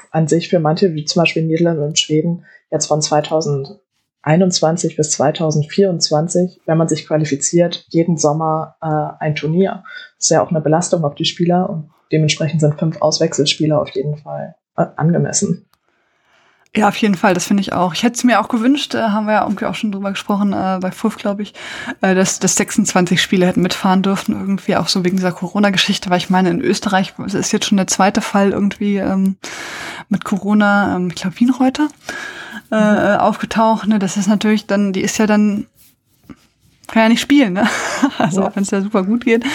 an 0.10 0.28
sich 0.28 0.50
für 0.50 0.60
manche, 0.60 0.94
wie 0.96 1.06
zum 1.06 1.22
Beispiel 1.22 1.44
Niederlande 1.44 1.84
und 1.84 2.00
Schweden, 2.00 2.46
jetzt 2.72 2.88
von 2.88 3.02
2000 3.02 3.80
2021 4.24 4.98
bis 4.98 5.12
2024, 5.12 6.62
wenn 6.66 6.78
man 6.78 6.88
sich 6.88 7.08
qualifiziert, 7.08 7.86
jeden 7.90 8.18
Sommer 8.18 8.76
äh, 8.82 9.24
ein 9.24 9.36
Turnier. 9.36 9.84
Das 10.18 10.26
ist 10.26 10.30
ja 10.30 10.44
auch 10.44 10.52
eine 10.52 10.62
Belastung 10.62 11.04
auf 11.04 11.16
die 11.16 11.26
Spieler 11.26 11.70
und 11.70 11.90
dementsprechend 12.12 12.62
sind 12.62 12.80
fünf 12.80 13.02
Auswechselspieler 13.02 13.82
auf 13.82 13.90
jeden 13.90 14.18
Fall 14.18 14.56
äh, 14.78 14.86
angemessen. 14.96 15.66
Ja, 16.74 16.88
auf 16.88 16.96
jeden 16.96 17.16
Fall, 17.16 17.34
das 17.34 17.48
finde 17.48 17.60
ich 17.60 17.74
auch. 17.74 17.94
Ich 17.94 18.04
hätte 18.04 18.16
es 18.16 18.24
mir 18.24 18.40
auch 18.40 18.48
gewünscht, 18.48 18.96
äh, 18.96 19.02
haben 19.02 19.26
wir 19.26 19.34
ja 19.34 19.44
irgendwie 19.44 19.66
auch 19.66 19.76
schon 19.76 19.92
drüber 19.92 20.12
gesprochen, 20.12 20.54
äh, 20.54 20.80
bei 20.80 20.92
FUF, 20.92 21.18
glaube 21.18 21.42
ich, 21.42 21.54
äh, 22.00 22.16
dass, 22.16 22.40
dass 22.40 22.56
26 22.56 23.22
Spieler 23.22 23.48
hätten 23.48 23.62
mitfahren 23.62 24.04
dürfen, 24.04 24.40
irgendwie 24.40 24.78
auch 24.78 24.88
so 24.88 25.04
wegen 25.04 25.18
dieser 25.18 25.34
Corona-Geschichte, 25.34 26.10
weil 26.10 26.20
ich 26.20 26.30
meine, 26.30 26.50
in 26.50 26.62
Österreich 26.62 27.14
ist 27.26 27.52
jetzt 27.52 27.66
schon 27.66 27.76
der 27.76 27.88
zweite 27.88 28.22
Fall 28.22 28.52
irgendwie 28.52 28.98
ähm, 28.98 29.36
mit 30.08 30.24
Corona, 30.24 30.96
ähm, 30.96 31.10
ich 31.10 31.16
glaube 31.16 31.38
Wienreuter 31.42 31.90
äh, 32.72 33.18
aufgetaucht. 33.18 33.88
Ne? 33.88 34.00
Das 34.00 34.18
ist 34.18 34.28
natürlich 34.28 34.66
dann, 34.66 34.94
die 34.94 35.02
ist 35.02 35.18
ja 35.18 35.28
dann 35.28 35.68
kann 36.92 37.04
ja 37.04 37.10
nicht 37.10 37.22
spielen, 37.22 37.54
ne? 37.54 37.68
Also 38.18 38.42
ja. 38.42 38.48
auch 38.48 38.56
wenn 38.56 38.64
es 38.64 38.72
ja 38.72 38.82
super 38.82 39.04
gut 39.04 39.24
geht, 39.24 39.46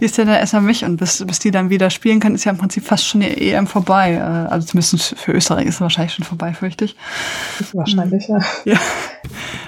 die 0.00 0.04
ist 0.04 0.16
ja 0.16 0.24
dann 0.24 0.34
erstmal 0.34 0.62
mich 0.62 0.84
und 0.84 0.96
bis, 0.96 1.24
bis 1.26 1.38
die 1.38 1.50
dann 1.50 1.68
wieder 1.68 1.90
spielen 1.90 2.20
kann, 2.20 2.34
ist 2.34 2.44
ja 2.44 2.52
im 2.52 2.58
Prinzip 2.58 2.84
fast 2.84 3.06
schon 3.06 3.20
die 3.20 3.52
EM 3.52 3.66
vorbei. 3.66 4.14
Äh, 4.14 4.20
also 4.20 4.66
zumindest 4.66 5.18
für 5.18 5.32
Österreich 5.32 5.66
ist 5.66 5.74
es 5.74 5.80
wahrscheinlich 5.80 6.14
schon 6.14 6.24
vorbei, 6.24 6.54
fürchte 6.54 6.86
ich. 6.86 6.96
Wahrscheinlich, 7.72 8.28
ja. 8.28 8.38
Ja. 8.64 8.78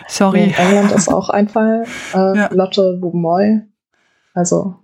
Sorry. 0.09 0.45
In 0.45 0.55
England 0.55 0.93
ist 0.93 1.09
auch 1.09 1.29
ein 1.29 1.49
Fall. 1.49 1.85
Äh, 2.15 2.39
ja. 2.39 2.49
Lotte 2.53 2.97
Boumoy. 2.99 3.61
Also, 4.33 4.77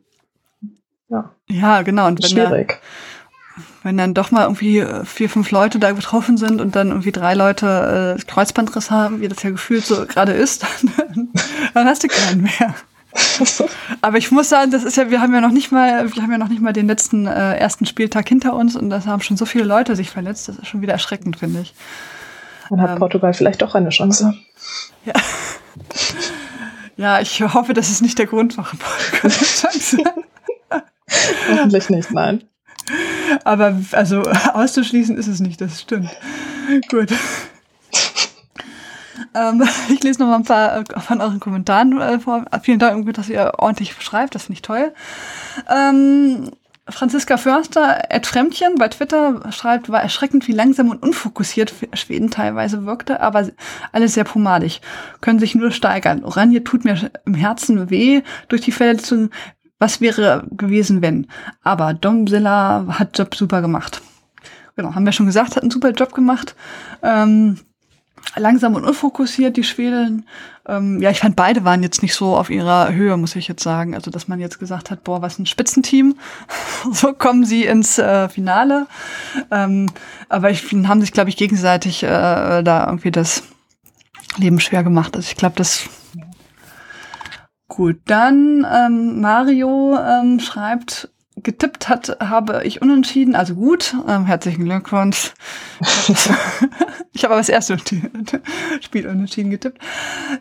ja. 1.08 1.30
Ja, 1.48 1.82
genau. 1.82 2.06
Und 2.08 2.22
wenn 2.22 2.30
Schwierig. 2.30 2.68
Da, 2.68 2.74
wenn 3.84 3.98
dann 3.98 4.14
doch 4.14 4.30
mal 4.30 4.44
irgendwie 4.44 4.78
äh, 4.78 5.04
vier, 5.04 5.28
fünf 5.28 5.50
Leute 5.50 5.78
da 5.78 5.92
betroffen 5.92 6.36
sind 6.36 6.60
und 6.60 6.74
dann 6.74 6.88
irgendwie 6.88 7.12
drei 7.12 7.34
Leute 7.34 8.16
äh, 8.18 8.22
Kreuzbandriss 8.24 8.90
haben, 8.90 9.20
wie 9.20 9.28
das 9.28 9.42
ja 9.42 9.50
gefühlt 9.50 9.84
so 9.84 10.06
gerade 10.06 10.32
ist, 10.32 10.64
dann, 10.64 11.28
dann 11.74 11.86
hast 11.86 12.02
du 12.02 12.08
keinen 12.08 12.42
mehr. 12.42 12.74
Aber 14.00 14.18
ich 14.18 14.32
muss 14.32 14.48
sagen, 14.48 14.72
das 14.72 14.82
ist 14.82 14.96
ja, 14.96 15.10
wir 15.10 15.20
haben 15.20 15.32
ja 15.32 15.40
noch 15.40 15.52
nicht 15.52 15.70
mal, 15.70 16.12
wir 16.12 16.22
haben 16.22 16.32
ja 16.32 16.38
noch 16.38 16.48
nicht 16.48 16.62
mal 16.62 16.72
den 16.72 16.88
letzten 16.88 17.26
äh, 17.26 17.56
ersten 17.56 17.86
Spieltag 17.86 18.28
hinter 18.28 18.54
uns 18.54 18.74
und 18.74 18.90
da 18.90 19.04
haben 19.04 19.22
schon 19.22 19.36
so 19.36 19.46
viele 19.46 19.64
Leute 19.64 19.94
sich 19.94 20.10
verletzt. 20.10 20.48
Das 20.48 20.58
ist 20.58 20.66
schon 20.66 20.82
wieder 20.82 20.94
erschreckend, 20.94 21.38
finde 21.38 21.60
ich. 21.60 21.74
Dann 22.70 22.80
hat 22.80 22.90
ähm, 22.90 22.98
Portugal 22.98 23.34
vielleicht 23.34 23.62
doch 23.62 23.74
eine 23.74 23.90
Chance. 23.90 24.34
Ja. 25.04 25.14
Ja, 26.96 27.18
ich 27.18 27.42
hoffe, 27.42 27.72
das 27.74 27.90
ist 27.90 28.02
nicht 28.02 28.20
der 28.20 28.26
Grund, 28.26 28.56
warum 28.56 28.78
Portugal 28.78 29.22
eine 29.22 29.32
Chance 29.32 29.98
hat. 30.70 30.84
Hoffentlich 31.50 31.90
nicht, 31.90 32.12
nein. 32.12 32.44
Aber 33.44 33.80
also 33.92 34.22
auszuschließen 34.52 35.16
ist 35.16 35.28
es 35.28 35.40
nicht, 35.40 35.60
das 35.60 35.80
stimmt. 35.80 36.10
Gut. 36.90 37.12
ähm, 39.34 39.62
ich 39.88 40.02
lese 40.02 40.20
noch 40.20 40.28
mal 40.28 40.36
ein 40.36 40.44
paar 40.44 40.78
äh, 40.78 41.00
von 41.00 41.20
euren 41.20 41.40
Kommentaren 41.40 42.00
äh, 42.00 42.18
vor. 42.18 42.44
Vielen 42.62 42.78
Dank, 42.78 43.12
dass 43.14 43.28
ihr 43.28 43.52
ordentlich 43.58 43.94
schreibt, 44.00 44.34
das 44.34 44.44
finde 44.44 44.54
ich 44.54 44.62
toll. 44.62 44.92
Ähm, 45.68 46.50
Franziska 46.86 47.38
Förster, 47.38 48.10
Ed 48.10 48.26
Fremdchen 48.26 48.74
bei 48.74 48.88
Twitter 48.88 49.40
schreibt, 49.50 49.88
war 49.88 50.02
erschreckend, 50.02 50.46
wie 50.48 50.52
langsam 50.52 50.90
und 50.90 51.02
unfokussiert 51.02 51.72
Schweden 51.94 52.30
teilweise 52.30 52.84
wirkte, 52.84 53.20
aber 53.20 53.48
alles 53.92 54.14
sehr 54.14 54.24
pomadig. 54.24 54.82
Können 55.22 55.38
sich 55.38 55.54
nur 55.54 55.70
steigern. 55.70 56.24
Oranje 56.24 56.62
tut 56.62 56.84
mir 56.84 57.10
im 57.24 57.34
Herzen 57.34 57.88
weh 57.88 58.20
durch 58.48 58.60
die 58.60 58.72
Verletzung 58.72 59.30
was 59.78 60.00
wäre 60.00 60.46
gewesen, 60.50 61.02
wenn? 61.02 61.26
Aber 61.62 61.94
Domzilla 61.94 62.86
hat 62.88 63.18
Job 63.18 63.34
super 63.34 63.60
gemacht. 63.60 64.00
Genau, 64.76 64.94
haben 64.94 65.04
wir 65.04 65.12
schon 65.12 65.26
gesagt, 65.26 65.56
hat 65.56 65.62
einen 65.62 65.70
super 65.70 65.90
Job 65.90 66.12
gemacht. 66.12 66.56
Ähm, 67.02 67.58
langsam 68.36 68.74
und 68.74 68.84
unfokussiert, 68.84 69.56
die 69.56 69.64
Schweden. 69.64 70.26
Ähm, 70.66 71.00
ja, 71.00 71.10
ich 71.10 71.20
fand, 71.20 71.36
beide 71.36 71.64
waren 71.64 71.82
jetzt 71.82 72.02
nicht 72.02 72.14
so 72.14 72.36
auf 72.36 72.50
ihrer 72.50 72.92
Höhe, 72.92 73.16
muss 73.16 73.36
ich 73.36 73.48
jetzt 73.48 73.62
sagen. 73.62 73.94
Also, 73.94 74.10
dass 74.10 74.28
man 74.28 74.40
jetzt 74.40 74.58
gesagt 74.58 74.90
hat, 74.90 75.04
boah, 75.04 75.22
was 75.22 75.38
ein 75.38 75.46
Spitzenteam. 75.46 76.16
so 76.92 77.12
kommen 77.12 77.44
sie 77.44 77.64
ins 77.64 77.98
äh, 77.98 78.28
Finale. 78.28 78.86
Ähm, 79.50 79.90
aber 80.28 80.50
ich 80.50 80.64
haben 80.72 81.00
sich, 81.00 81.12
glaube 81.12 81.30
ich, 81.30 81.36
gegenseitig 81.36 82.02
äh, 82.02 82.62
da 82.62 82.86
irgendwie 82.86 83.10
das 83.10 83.44
Leben 84.38 84.58
schwer 84.60 84.82
gemacht. 84.82 85.14
Also 85.14 85.28
ich 85.28 85.36
glaube, 85.36 85.56
das 85.56 85.88
Gut, 87.74 87.96
dann 88.06 88.64
ähm, 88.72 89.20
Mario 89.20 89.98
ähm, 89.98 90.38
schreibt, 90.38 91.08
getippt 91.34 91.88
hat, 91.88 92.18
habe 92.20 92.62
ich 92.62 92.80
unentschieden, 92.80 93.34
also 93.34 93.56
gut, 93.56 93.96
ähm, 94.06 94.26
herzlichen 94.26 94.64
Glückwunsch. 94.64 95.32
ich 97.12 97.24
habe 97.24 97.34
aber 97.34 97.38
das 97.38 97.48
erste 97.48 97.76
Spiel 98.80 99.08
unentschieden 99.08 99.50
getippt. 99.50 99.82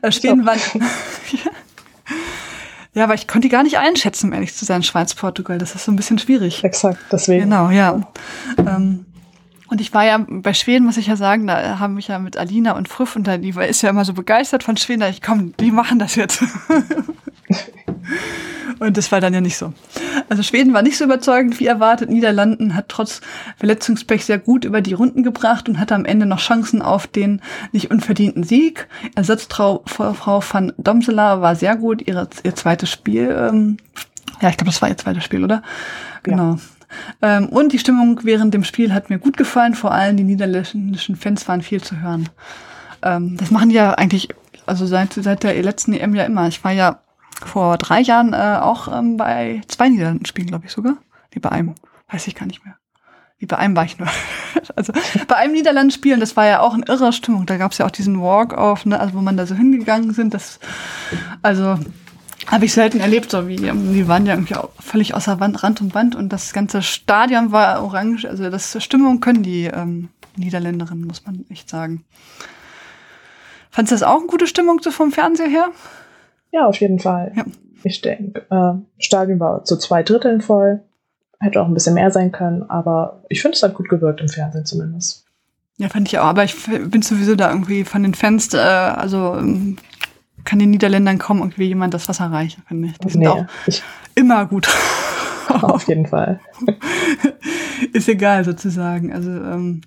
Äh, 0.03 0.11
stehen 0.11 0.45
wann. 0.45 0.59
ja, 2.93 3.05
aber 3.05 3.15
ich 3.15 3.27
konnte 3.27 3.47
die 3.47 3.51
gar 3.51 3.63
nicht 3.63 3.79
einschätzen, 3.79 4.27
um 4.27 4.33
ehrlich 4.33 4.53
zu 4.53 4.65
sein, 4.65 4.83
Schweiz-Portugal. 4.83 5.57
Das 5.57 5.73
ist 5.73 5.85
so 5.85 5.91
ein 5.91 5.95
bisschen 5.95 6.19
schwierig. 6.19 6.63
Exakt, 6.63 6.99
deswegen. 7.11 7.45
Genau, 7.45 7.71
ja. 7.71 7.99
Ähm, 8.59 9.02
und 9.73 9.81
ich 9.81 9.91
war 9.91 10.05
ja 10.05 10.23
bei 10.29 10.53
Schweden, 10.53 10.85
muss 10.85 10.97
ich 10.97 11.07
ja 11.07 11.15
sagen, 11.15 11.47
da 11.47 11.79
haben 11.79 11.95
mich 11.95 12.07
ja 12.07 12.19
mit 12.19 12.37
Alina 12.37 12.73
und 12.73 12.87
Früff 12.87 13.15
und 13.15 13.25
die 13.25 13.49
ist 13.49 13.81
ja 13.81 13.89
immer 13.89 14.05
so 14.05 14.13
begeistert 14.13 14.61
von 14.61 14.77
Schweden, 14.77 14.99
da 14.99 15.09
ich 15.09 15.23
komm, 15.23 15.57
die 15.57 15.71
machen 15.71 15.97
das 15.97 16.13
jetzt. 16.13 16.43
und 18.79 18.95
das 18.95 19.11
war 19.11 19.19
dann 19.19 19.33
ja 19.33 19.41
nicht 19.41 19.57
so. 19.57 19.73
Also 20.29 20.43
Schweden 20.43 20.75
war 20.75 20.83
nicht 20.83 20.95
so 20.95 21.05
überzeugend 21.05 21.59
wie 21.59 21.65
erwartet. 21.65 22.11
Niederlanden 22.11 22.75
hat 22.75 22.87
trotz 22.87 23.21
Verletzungspech 23.57 24.25
sehr 24.25 24.37
gut 24.37 24.63
über 24.63 24.81
die 24.81 24.93
Runden 24.93 25.23
gebracht 25.23 25.67
und 25.67 25.79
hatte 25.79 25.95
am 25.95 26.05
Ende 26.05 26.27
noch 26.27 26.39
Chancen 26.39 26.83
auf 26.83 27.07
den 27.07 27.41
nicht 27.71 27.89
unverdienten 27.89 28.43
Sieg. 28.43 28.87
Ersatzfrau 29.15 29.83
van 29.87 30.71
Domsela 30.77 31.41
war 31.41 31.55
sehr 31.55 31.77
gut, 31.77 32.07
ihre, 32.07 32.29
ihr 32.43 32.55
zweites 32.55 32.91
Spiel. 32.91 33.35
Ähm, 33.35 33.77
ja, 34.39 34.49
ich 34.49 34.57
glaube, 34.57 34.69
das 34.69 34.83
war 34.83 34.89
ihr 34.89 34.97
zweites 34.97 35.23
Spiel, 35.23 35.43
oder? 35.43 35.63
Genau. 36.21 36.51
Ja. 36.51 36.59
Ähm, 37.21 37.49
und 37.49 37.73
die 37.73 37.79
Stimmung 37.79 38.19
während 38.23 38.53
dem 38.53 38.63
Spiel 38.63 38.93
hat 38.93 39.09
mir 39.09 39.19
gut 39.19 39.37
gefallen. 39.37 39.75
Vor 39.75 39.91
allem 39.91 40.17
die 40.17 40.23
niederländischen 40.23 41.15
Fans 41.15 41.47
waren 41.47 41.61
viel 41.61 41.81
zu 41.81 41.99
hören. 42.01 42.29
Ähm, 43.01 43.37
das 43.37 43.51
machen 43.51 43.69
die 43.69 43.75
ja 43.75 43.93
eigentlich, 43.93 44.29
also 44.65 44.85
seit, 44.85 45.13
seit 45.13 45.43
der 45.43 45.61
letzten 45.61 45.93
EM 45.93 46.15
ja 46.15 46.23
immer. 46.23 46.47
Ich 46.47 46.63
war 46.63 46.71
ja 46.71 46.99
vor 47.45 47.77
drei 47.77 48.01
Jahren 48.01 48.33
äh, 48.33 48.59
auch 48.61 48.87
ähm, 48.87 49.17
bei 49.17 49.61
zwei 49.67 49.89
Niederlanden 49.89 50.25
Spielen, 50.25 50.47
glaube 50.47 50.65
ich 50.65 50.71
sogar. 50.71 50.97
Wie 51.31 51.39
bei 51.39 51.49
einem. 51.49 51.75
Weiß 52.09 52.27
ich 52.27 52.35
gar 52.35 52.45
nicht 52.45 52.63
mehr. 52.63 52.75
Wie 53.39 53.45
bei 53.45 53.57
einem 53.57 53.75
war 53.75 53.85
ich 53.85 53.99
nur. 53.99 54.07
also 54.75 54.93
bei 55.27 55.35
einem 55.35 55.53
Niederlanden 55.53 55.91
spielen, 55.91 56.19
das 56.19 56.37
war 56.37 56.45
ja 56.45 56.61
auch 56.61 56.73
eine 56.73 56.85
irre 56.87 57.11
Stimmung. 57.11 57.45
Da 57.45 57.57
gab 57.57 57.71
es 57.71 57.79
ja 57.79 57.85
auch 57.85 57.91
diesen 57.91 58.21
Walk-off, 58.21 58.85
ne, 58.85 58.99
also 58.99 59.15
wo 59.15 59.21
man 59.21 59.35
da 59.35 59.45
so 59.45 59.55
hingegangen 59.55 60.13
sind. 60.13 60.33
Das, 60.33 60.59
also 61.41 61.77
habe 62.47 62.65
ich 62.65 62.73
selten 62.73 62.99
erlebt, 62.99 63.31
so 63.31 63.47
wie 63.47 63.55
die 63.55 64.07
waren 64.07 64.25
ja 64.25 64.33
irgendwie 64.33 64.55
völlig 64.79 65.13
außer 65.13 65.39
Wand, 65.39 65.63
Rand 65.63 65.81
und 65.81 65.93
Band 65.93 66.15
und 66.15 66.29
das 66.29 66.53
ganze 66.53 66.81
Stadion 66.81 67.51
war 67.51 67.83
orange. 67.83 68.25
Also 68.25 68.49
das 68.49 68.81
Stimmung 68.83 69.19
können 69.19 69.43
die 69.43 69.65
ähm, 69.65 70.09
Niederländerinnen, 70.35 71.05
muss 71.05 71.25
man 71.25 71.45
echt 71.49 71.69
sagen. 71.69 72.03
Fandest 73.69 73.91
du 73.91 73.95
das 73.95 74.03
auch 74.03 74.19
eine 74.19 74.27
gute 74.27 74.47
Stimmung 74.47 74.79
so 74.81 74.91
vom 74.91 75.11
Fernseher 75.11 75.47
her? 75.47 75.69
Ja, 76.51 76.67
auf 76.67 76.79
jeden 76.79 76.99
Fall. 76.99 77.31
Ja. 77.35 77.45
Ich 77.83 78.01
denke, 78.01 78.45
äh, 78.49 79.01
Stadion 79.01 79.39
war 79.39 79.65
zu 79.65 79.77
zwei 79.77 80.03
Dritteln 80.03 80.41
voll. 80.41 80.81
hätte 81.39 81.61
auch 81.61 81.67
ein 81.67 81.73
bisschen 81.73 81.95
mehr 81.95 82.11
sein 82.11 82.31
können, 82.31 82.63
aber 82.69 83.23
ich 83.29 83.41
finde, 83.41 83.55
es 83.55 83.63
hat 83.63 83.73
gut 83.73 83.89
gewirkt 83.89 84.21
im 84.21 84.29
Fernsehen 84.29 84.65
zumindest. 84.65 85.25
Ja, 85.77 85.89
fand 85.89 86.07
ich 86.07 86.19
auch, 86.19 86.25
aber 86.25 86.43
ich 86.43 86.55
bin 86.65 87.01
sowieso 87.01 87.35
da 87.35 87.49
irgendwie 87.49 87.83
von 87.83 88.03
den 88.03 88.13
Fans, 88.13 88.53
äh, 88.53 88.57
also 88.57 89.35
ähm, 89.37 89.77
kann 90.45 90.59
den 90.59 90.71
Niederländern 90.71 91.17
kaum 91.17 91.39
irgendwie 91.39 91.65
jemand 91.65 91.93
das 91.93 92.07
Wasser 92.09 92.31
reichen, 92.31 92.63
finde 92.67 92.89
ich. 92.89 92.97
Die 92.97 93.09
sind 93.09 93.21
nee, 93.21 93.27
auch 93.27 93.45
ich, 93.65 93.81
immer 94.15 94.45
gut. 94.45 94.67
Auf 95.49 95.87
jeden 95.87 96.07
Fall. 96.07 96.39
Ist 97.93 98.09
egal 98.09 98.43
sozusagen. 98.45 99.11
Also 99.13 99.29
ähm, 99.29 99.81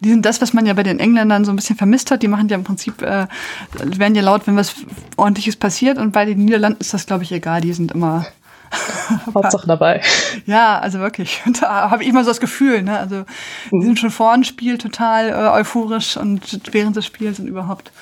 die 0.00 0.10
sind 0.10 0.26
das, 0.26 0.40
was 0.40 0.52
man 0.52 0.66
ja 0.66 0.74
bei 0.74 0.82
den 0.82 0.98
Engländern 0.98 1.44
so 1.44 1.52
ein 1.52 1.56
bisschen 1.56 1.76
vermisst 1.76 2.10
hat. 2.10 2.22
Die 2.22 2.28
machen 2.28 2.48
ja 2.48 2.56
im 2.56 2.64
Prinzip, 2.64 3.02
äh, 3.02 3.26
werden 3.72 4.14
ja 4.14 4.22
laut, 4.22 4.46
wenn 4.46 4.56
was 4.56 4.74
ordentliches 5.16 5.56
passiert. 5.56 5.96
Und 5.96 6.12
bei 6.12 6.24
den 6.24 6.44
Niederlanden 6.44 6.80
ist 6.80 6.92
das, 6.92 7.06
glaube 7.06 7.22
ich, 7.22 7.32
egal. 7.32 7.60
Die 7.60 7.72
sind 7.72 7.92
immer 7.92 8.26
Hauptsache 9.34 9.66
dabei. 9.66 10.02
Ja, 10.46 10.78
also 10.80 10.98
wirklich. 10.98 11.40
Da 11.60 11.90
habe 11.90 12.02
ich 12.02 12.08
immer 12.08 12.24
so 12.24 12.30
das 12.30 12.40
Gefühl, 12.40 12.82
ne? 12.82 12.98
Also 12.98 13.24
die 13.70 13.76
mhm. 13.76 13.82
sind 13.82 13.98
schon 14.00 14.10
vor 14.10 14.34
dem 14.34 14.42
Spiel 14.44 14.76
total 14.76 15.28
äh, 15.28 15.58
euphorisch 15.60 16.16
und 16.16 16.60
während 16.72 16.96
des 16.96 17.06
Spiels 17.06 17.38
und 17.38 17.46
überhaupt. 17.46 17.92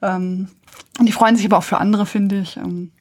Ähm, 0.00 0.48
und 0.98 1.06
die 1.06 1.12
freuen 1.12 1.36
sich 1.36 1.46
aber 1.46 1.58
auch 1.58 1.64
für 1.64 1.78
andere, 1.78 2.06
finde 2.06 2.40
ich. 2.40 2.56
Ähm, 2.56 2.92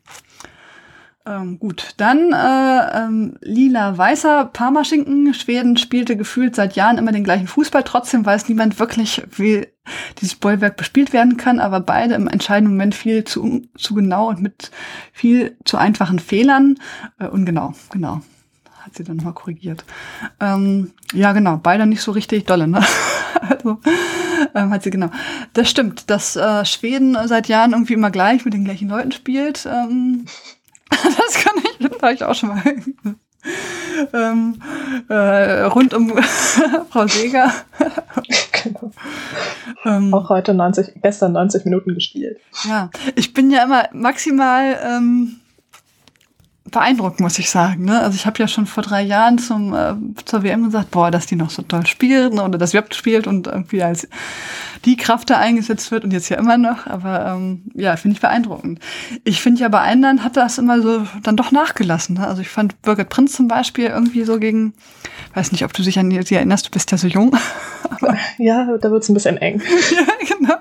ähm, 1.23 1.59
gut, 1.59 1.93
dann 1.97 2.33
äh, 2.33 2.97
ähm, 2.97 3.37
lila-weißer 3.41 4.45
Parmaschinken. 4.45 5.33
Schweden 5.35 5.77
spielte 5.77 6.17
gefühlt 6.17 6.55
seit 6.55 6.75
Jahren 6.75 6.97
immer 6.97 7.11
den 7.11 7.23
gleichen 7.23 7.47
Fußball. 7.47 7.83
Trotzdem 7.83 8.25
weiß 8.25 8.49
niemand 8.49 8.79
wirklich, 8.79 9.21
wie 9.29 9.67
dieses 10.19 10.35
Bollwerk 10.35 10.77
bespielt 10.77 11.13
werden 11.13 11.37
kann, 11.37 11.59
aber 11.59 11.79
beide 11.79 12.15
im 12.15 12.27
entscheidenden 12.27 12.73
Moment 12.73 12.95
viel 12.95 13.23
zu, 13.23 13.61
zu 13.77 13.93
genau 13.93 14.29
und 14.29 14.41
mit 14.41 14.71
viel 15.13 15.57
zu 15.63 15.77
einfachen 15.77 16.17
Fehlern. 16.17 16.79
Äh, 17.19 17.27
ungenau, 17.27 17.73
genau. 17.91 18.21
Hat 18.79 18.95
sie 18.95 19.03
dann 19.03 19.17
nochmal 19.17 19.33
korrigiert. 19.33 19.85
Ähm, 20.39 20.91
ja, 21.13 21.33
genau, 21.33 21.57
beide 21.57 21.85
nicht 21.85 22.01
so 22.01 22.11
richtig 22.11 22.45
dolle, 22.45 22.67
ne? 22.67 22.83
also, 23.47 23.79
ähm, 24.55 24.71
hat 24.71 24.83
sie 24.83 24.89
genau. 24.89 25.09
Das 25.53 25.69
stimmt, 25.69 26.09
dass 26.09 26.35
äh, 26.35 26.65
Schweden 26.65 27.17
seit 27.27 27.47
Jahren 27.47 27.71
irgendwie 27.73 27.93
immer 27.93 28.11
gleich 28.11 28.45
mit 28.45 28.53
den 28.53 28.65
gleichen 28.65 28.89
Leuten 28.89 29.11
spielt. 29.11 29.65
Ähm, 29.65 30.25
das 30.89 31.43
kann 31.43 31.53
ich 31.79 31.89
vielleicht 31.99 32.23
auch 32.23 32.35
schon 32.35 32.49
mal. 32.49 32.61
ähm, 34.13 34.61
äh, 35.09 35.63
rund 35.63 35.93
um 35.93 36.13
Frau 36.89 37.07
Seger. 37.07 37.51
genau. 38.63 38.91
Ähm, 39.83 40.13
auch 40.13 40.29
heute 40.29 40.53
90, 40.53 41.01
gestern 41.01 41.33
90 41.33 41.65
Minuten 41.65 41.95
gespielt. 41.95 42.39
Ja, 42.67 42.89
ich 43.15 43.33
bin 43.33 43.49
ja 43.49 43.63
immer 43.63 43.89
maximal 43.93 44.79
ähm, 44.83 45.40
beeindruckt, 46.69 47.19
muss 47.19 47.39
ich 47.39 47.49
sagen. 47.49 47.85
Ne? 47.85 47.99
Also 47.99 48.15
ich 48.15 48.25
habe 48.25 48.37
ja 48.37 48.47
schon 48.47 48.67
vor 48.67 48.83
drei 48.83 49.01
Jahren 49.01 49.39
zum, 49.39 49.73
äh, 49.73 49.95
zur 50.25 50.43
WM 50.43 50.65
gesagt, 50.65 50.91
boah, 50.91 51.09
dass 51.09 51.25
die 51.25 51.35
noch 51.35 51.49
so 51.49 51.63
toll 51.63 51.87
spielen 51.87 52.39
oder 52.39 52.57
dass 52.57 52.73
Web 52.73 52.93
spielt 52.93 53.25
und 53.25 53.47
irgendwie 53.47 53.81
als 53.81 54.07
die 54.85 54.95
Kraft 54.95 55.29
da 55.31 55.37
eingesetzt 55.37 55.91
wird 55.91 56.03
und 56.03 56.11
jetzt 56.11 56.29
ja 56.29 56.37
immer 56.37 56.57
noch. 56.57 56.85
Aber 56.85 57.33
ähm, 57.33 57.63
ja, 57.73 57.95
finde 57.95 58.15
ich 58.15 58.21
beeindruckend. 58.21 58.79
Ich 59.23 59.41
finde 59.41 59.61
ja 59.61 59.69
bei 59.69 59.81
anderen 59.81 60.23
hat 60.23 60.37
das 60.37 60.59
immer 60.59 60.81
so 60.81 61.07
dann 61.23 61.35
doch 61.35 61.51
nachgelassen. 61.51 62.17
Ne? 62.17 62.27
Also 62.27 62.41
ich 62.41 62.49
fand 62.49 62.79
Birgit 62.83 63.09
Prinz 63.09 63.33
zum 63.33 63.47
Beispiel 63.47 63.87
irgendwie 63.87 64.23
so 64.23 64.37
gegen, 64.37 64.73
weiß 65.33 65.51
nicht, 65.53 65.65
ob 65.65 65.73
du 65.73 65.81
dich 65.81 65.97
an 65.97 66.11
sie 66.11 66.35
erinnerst, 66.35 66.67
du 66.67 66.71
bist 66.71 66.91
ja 66.91 66.97
so 66.97 67.07
jung. 67.07 67.35
ja, 68.37 68.77
da 68.77 68.91
wird's 68.91 69.09
ein 69.09 69.15
bisschen 69.15 69.37
eng. 69.37 69.61
ja, 69.91 70.35
genau. 70.37 70.55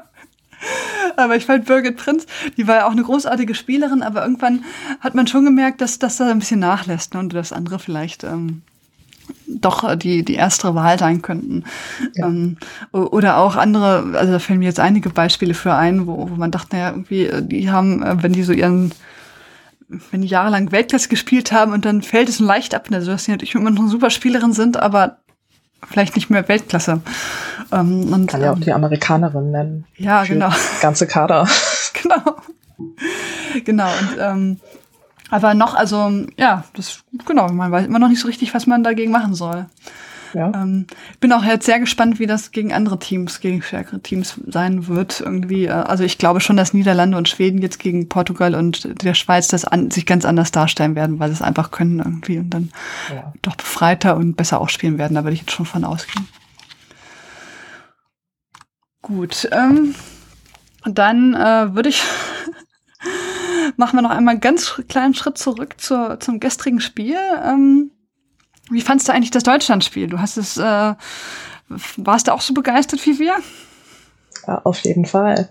Aber 1.21 1.37
ich 1.37 1.47
fand 1.47 1.67
Birgit 1.67 1.97
Prinz, 1.97 2.27
die 2.57 2.67
war 2.67 2.77
ja 2.77 2.87
auch 2.87 2.93
eine 2.93 3.03
großartige 3.03 3.55
Spielerin, 3.55 4.03
aber 4.03 4.23
irgendwann 4.23 4.65
hat 5.01 5.15
man 5.15 5.27
schon 5.27 5.45
gemerkt, 5.45 5.81
dass 5.81 5.99
das 5.99 6.17
da 6.17 6.31
ein 6.31 6.39
bisschen 6.39 6.61
nachlässt 6.61 7.15
ne? 7.15 7.21
und 7.21 7.35
das 7.35 7.53
andere 7.53 7.79
vielleicht 7.79 8.25
ähm, 8.25 8.63
doch 9.47 9.95
die, 9.97 10.25
die 10.25 10.35
erste 10.35 10.75
Wahl 10.75 10.99
sein 10.99 11.23
könnten. 11.23 11.65
Ja. 12.15 12.27
Ähm, 12.27 12.57
oder 12.93 13.39
auch 13.39 13.57
andere, 13.57 14.17
also 14.19 14.33
da 14.33 14.39
fällen 14.39 14.59
mir 14.61 14.67
jetzt 14.67 14.81
einige 14.81 15.11
Beispiele 15.11 15.55
für 15.55 15.75
ein, 15.75 16.07
wo, 16.07 16.31
wo 16.31 16.35
man 16.37 16.51
dachte, 16.51 16.77
naja, 16.77 16.91
irgendwie, 16.91 17.27
äh, 17.27 17.43
die 17.43 17.71
haben, 17.71 18.03
äh, 18.03 18.23
wenn 18.23 18.33
die 18.33 18.43
so 18.43 18.53
ihren 18.53 18.93
wenn 20.11 20.23
die 20.23 20.29
jahrelang 20.29 20.71
Weltklasse 20.71 21.09
gespielt 21.09 21.51
haben 21.51 21.73
und 21.73 21.85
dann 21.85 22.03
fällt 22.03 22.29
es 22.29 22.39
leicht 22.39 22.75
ab, 22.75 22.87
also 22.93 23.11
dass 23.11 23.25
sie 23.25 23.33
natürlich 23.33 23.57
immer 23.57 23.71
noch 23.71 23.81
eine 23.81 23.91
super 23.91 24.11
Spielerin 24.11 24.53
sind, 24.53 24.77
aber 24.77 25.19
vielleicht 25.89 26.15
nicht 26.15 26.31
mehr 26.31 26.47
Weltklasse. 26.49 27.01
Ähm, 27.73 28.13
und, 28.13 28.27
Kann 28.27 28.43
ja 28.43 28.53
auch 28.53 28.57
ähm, 28.57 28.63
die 28.63 28.73
Amerikanerin 28.73 29.51
nennen. 29.51 29.87
Ja, 29.97 30.25
genau. 30.25 30.51
Ganze 30.81 31.07
Kader. 31.07 31.47
genau. 32.03 32.37
Genau. 33.65 33.89
Und 33.89 34.17
ähm, 34.19 34.61
aber 35.31 35.55
noch, 35.55 35.75
also 35.75 36.11
ja, 36.37 36.65
das 36.75 37.05
genau, 37.27 37.49
man 37.49 37.71
weiß 37.71 37.87
immer 37.87 37.99
noch 37.99 38.09
nicht 38.09 38.21
so 38.21 38.27
richtig, 38.27 38.53
was 38.53 38.67
man 38.67 38.83
dagegen 38.83 39.13
machen 39.13 39.35
soll. 39.35 39.67
Ja. 40.35 40.53
Ähm, 40.55 40.87
bin 41.19 41.33
auch 41.33 41.43
jetzt 41.43 41.67
sehr 41.67 41.81
gespannt, 41.81 42.19
wie 42.19 42.27
das 42.27 42.53
gegen 42.53 42.73
andere 42.73 42.99
Teams, 42.99 43.41
gegen 43.41 43.63
stärkere 43.63 44.01
Teams 44.01 44.41
sein 44.47 44.87
wird. 44.87 45.21
Irgendwie, 45.21 45.67
äh, 45.67 45.71
also 45.71 46.05
ich 46.05 46.19
glaube 46.19 46.41
schon, 46.41 46.57
dass 46.57 46.73
Niederlande 46.73 47.17
und 47.17 47.29
Schweden 47.29 47.61
jetzt 47.63 47.79
gegen 47.79 48.09
Portugal 48.09 48.55
und 48.55 49.03
der 49.03 49.15
Schweiz 49.15 49.49
das 49.49 49.65
an, 49.65 49.91
sich 49.91 50.07
ganz 50.07 50.25
anders 50.25 50.53
darstellen 50.53 50.95
werden, 50.95 51.19
weil 51.19 51.31
sie 51.31 51.35
es 51.35 51.43
einfach 51.43 51.71
können 51.71 51.99
irgendwie 51.99 52.39
und 52.39 52.51
dann 52.51 52.71
ja. 53.13 53.33
doch 53.43 53.57
befreiter 53.57 54.17
und 54.17 54.37
besser 54.37 54.61
auch 54.61 54.69
spielen 54.69 54.99
werden. 54.99 55.15
Da 55.15 55.25
würde 55.25 55.35
ich 55.35 55.41
jetzt 55.41 55.53
schon 55.53 55.67
von 55.67 55.85
ausgehen. 55.85 56.29
Gut, 59.03 59.49
ähm, 59.53 59.95
dann 60.85 61.35
äh, 61.35 61.75
würde 61.75 61.89
ich 61.89 62.03
machen 63.77 63.97
wir 63.97 64.03
noch 64.03 64.11
einmal 64.11 64.33
einen 64.33 64.41
ganz 64.41 64.81
kleinen 64.89 65.15
Schritt 65.15 65.39
zurück 65.39 65.81
zur, 65.81 66.21
zum 66.21 66.41
gestrigen 66.41 66.81
Spiel. 66.81 67.17
Ähm, 67.45 67.91
wie 68.71 68.81
fandst 68.81 69.09
du 69.09 69.13
eigentlich 69.13 69.31
das 69.31 69.43
Deutschlandspiel? 69.43 70.07
Du 70.07 70.21
hast 70.21 70.37
es, 70.37 70.57
äh, 70.57 70.95
warst 71.97 72.29
du 72.29 72.33
auch 72.33 72.41
so 72.41 72.55
begeistert 72.55 73.05
wie 73.07 73.19
wir? 73.19 73.35
Ja, 74.47 74.61
auf 74.65 74.81
jeden 74.81 75.07
Fall. 75.07 75.51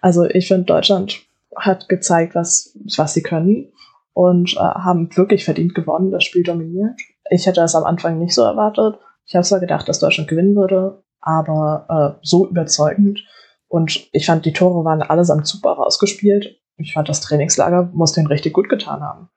Also 0.00 0.24
ich 0.24 0.48
finde, 0.48 0.64
Deutschland 0.64 1.20
hat 1.54 1.88
gezeigt, 1.88 2.34
was, 2.34 2.76
was 2.96 3.14
sie 3.14 3.22
können 3.22 3.72
und 4.12 4.54
äh, 4.54 4.60
haben 4.60 5.14
wirklich 5.16 5.44
verdient 5.44 5.74
gewonnen, 5.74 6.10
das 6.10 6.24
Spiel 6.24 6.42
dominiert. 6.42 6.98
Ich 7.30 7.46
hätte 7.46 7.60
das 7.60 7.74
am 7.74 7.84
Anfang 7.84 8.18
nicht 8.18 8.34
so 8.34 8.42
erwartet. 8.42 8.98
Ich 9.26 9.34
habe 9.34 9.44
zwar 9.44 9.60
gedacht, 9.60 9.88
dass 9.88 10.00
Deutschland 10.00 10.28
gewinnen 10.28 10.54
würde, 10.54 11.02
aber 11.26 12.16
äh, 12.20 12.26
so 12.26 12.48
überzeugend. 12.48 13.24
Und 13.68 14.08
ich 14.12 14.26
fand, 14.26 14.46
die 14.46 14.52
Tore 14.52 14.84
waren 14.84 15.02
allesamt 15.02 15.46
super 15.46 15.72
rausgespielt. 15.72 16.60
Ich 16.78 16.92
fand, 16.92 17.08
das 17.08 17.20
Trainingslager 17.20 17.90
muss 17.92 18.12
den 18.12 18.26
richtig 18.26 18.52
gut 18.52 18.68
getan 18.68 19.02
haben. 19.02 19.28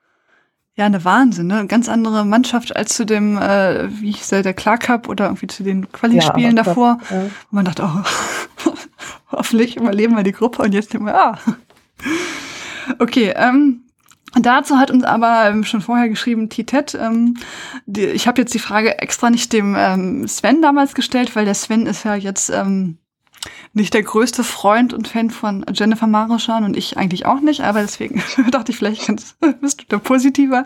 Ja, 0.75 0.85
eine 0.85 1.03
Wahnsinn, 1.03 1.47
ne? 1.47 1.65
Ganz 1.67 1.89
andere 1.89 2.25
Mannschaft 2.25 2.75
als 2.75 2.95
zu 2.95 3.05
dem, 3.05 3.37
äh, 3.37 3.89
wie 4.01 4.11
hieß 4.11 4.29
der, 4.29 4.43
der 4.43 4.53
Clark 4.53 4.83
Cup 4.83 5.09
oder 5.09 5.25
irgendwie 5.25 5.47
zu 5.47 5.63
den 5.63 5.91
Quali-Spielen 5.91 6.55
ja, 6.55 6.63
davor. 6.63 6.99
Ja. 7.09 7.23
Wo 7.49 7.55
man 7.55 7.65
dachte, 7.65 7.83
oh, 7.83 8.71
hoffentlich 9.31 9.75
überleben 9.75 10.15
wir 10.15 10.23
die 10.23 10.31
Gruppe 10.31 10.61
und 10.61 10.73
jetzt 10.73 10.93
denken 10.93 11.07
wir, 11.07 11.15
ah. 11.15 11.37
Okay, 12.99 13.33
ähm, 13.35 13.81
Dazu 14.41 14.77
hat 14.77 14.91
uns 14.91 15.03
aber 15.03 15.49
ähm, 15.49 15.63
schon 15.63 15.81
vorher 15.81 16.09
geschrieben 16.09 16.49
Titet. 16.49 16.95
Ähm, 16.95 17.37
ich 17.85 18.27
habe 18.27 18.41
jetzt 18.41 18.53
die 18.53 18.59
Frage 18.59 18.99
extra 18.99 19.29
nicht 19.29 19.53
dem 19.53 19.75
ähm, 19.77 20.27
Sven 20.27 20.61
damals 20.61 20.93
gestellt, 20.95 21.35
weil 21.35 21.45
der 21.45 21.55
Sven 21.55 21.85
ist 21.85 22.05
ja 22.05 22.15
jetzt 22.15 22.49
ähm, 22.49 22.97
nicht 23.73 23.93
der 23.93 24.03
größte 24.03 24.43
Freund 24.43 24.93
und 24.93 25.07
Fan 25.07 25.29
von 25.29 25.65
Jennifer 25.73 26.07
Maroschan 26.07 26.63
und 26.63 26.75
ich 26.75 26.97
eigentlich 26.97 27.25
auch 27.25 27.39
nicht, 27.39 27.61
aber 27.61 27.81
deswegen 27.81 28.21
dachte 28.51 28.71
ich, 28.71 28.77
vielleicht 28.77 29.07
bist 29.61 29.81
du 29.81 29.85
da 29.89 29.99
positiver. 29.99 30.65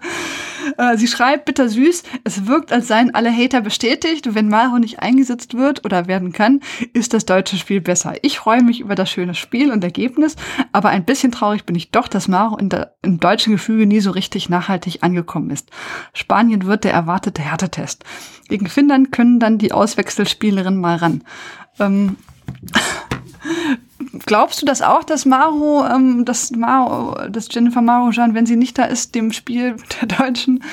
Äh, 0.78 0.98
sie 0.98 1.08
schreibt, 1.08 1.46
bitter 1.46 1.70
süß, 1.70 2.04
es 2.24 2.48
wirkt, 2.48 2.72
als 2.72 2.88
seien 2.88 3.14
alle 3.14 3.32
Hater 3.32 3.62
bestätigt, 3.62 4.34
wenn 4.36 4.50
Maro 4.50 4.80
nicht 4.80 5.00
eingesetzt 5.00 5.56
wird 5.56 5.86
oder 5.86 6.08
werden 6.08 6.32
kann, 6.32 6.62
ist 6.94 7.14
das 7.14 7.26
deutsche 7.26 7.58
Spiel 7.58 7.82
besser. 7.82 8.16
Ich 8.22 8.40
freue 8.40 8.64
mich 8.64 8.80
über 8.80 8.96
das 8.96 9.10
schöne 9.10 9.36
Spiel 9.36 9.72
und 9.72 9.84
Ergebnis, 9.84 10.36
aber 10.72 10.90
ein 10.90 11.06
bisschen 11.06 11.32
traurig 11.32 11.66
bin 11.66 11.76
ich 11.76 11.92
doch, 11.92 12.08
dass 12.08 12.28
Maro 12.28 12.58
in 12.58 12.70
im 13.02 13.20
deutschen 13.20 13.54
Gefüge 13.54 13.86
nie 13.86 14.00
so 14.00 14.12
richtig 14.12 14.50
nachhaltig 14.50 15.04
angekommen 15.04 15.50
ist. 15.50 15.70
Spanien 16.14 16.66
wird 16.66 16.84
der 16.84 16.94
erwartete 16.94 17.42
Härtetest. 17.42 18.04
Gegen 18.48 18.68
Finnland 18.68 19.12
können 19.12 19.40
dann 19.40 19.58
die 19.58 19.72
Auswechselspielerinnen 19.72 20.80
mal 20.80 20.98
ran. 20.98 21.24
Ähm, 21.80 22.18
Glaubst 24.26 24.62
du 24.62 24.66
das 24.66 24.82
auch, 24.82 25.04
dass 25.04 25.26
Maro, 25.26 25.86
ähm, 25.86 26.24
dass 26.24 26.52
Maro, 26.52 27.28
dass 27.30 27.48
Jennifer 27.52 27.82
Maro 27.82 28.12
Jean, 28.12 28.34
wenn 28.34 28.46
sie 28.46 28.56
nicht 28.56 28.78
da 28.78 28.86
ist, 28.86 29.16
dem 29.16 29.32
Spiel 29.32 29.76
der 30.02 30.08
Deutschen 30.08 30.64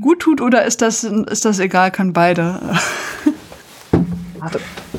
gut 0.00 0.20
tut 0.20 0.40
oder 0.40 0.64
ist 0.64 0.80
das, 0.80 1.04
ist 1.04 1.44
das 1.44 1.58
egal, 1.58 1.90
kann 1.90 2.12
beide? 2.12 2.60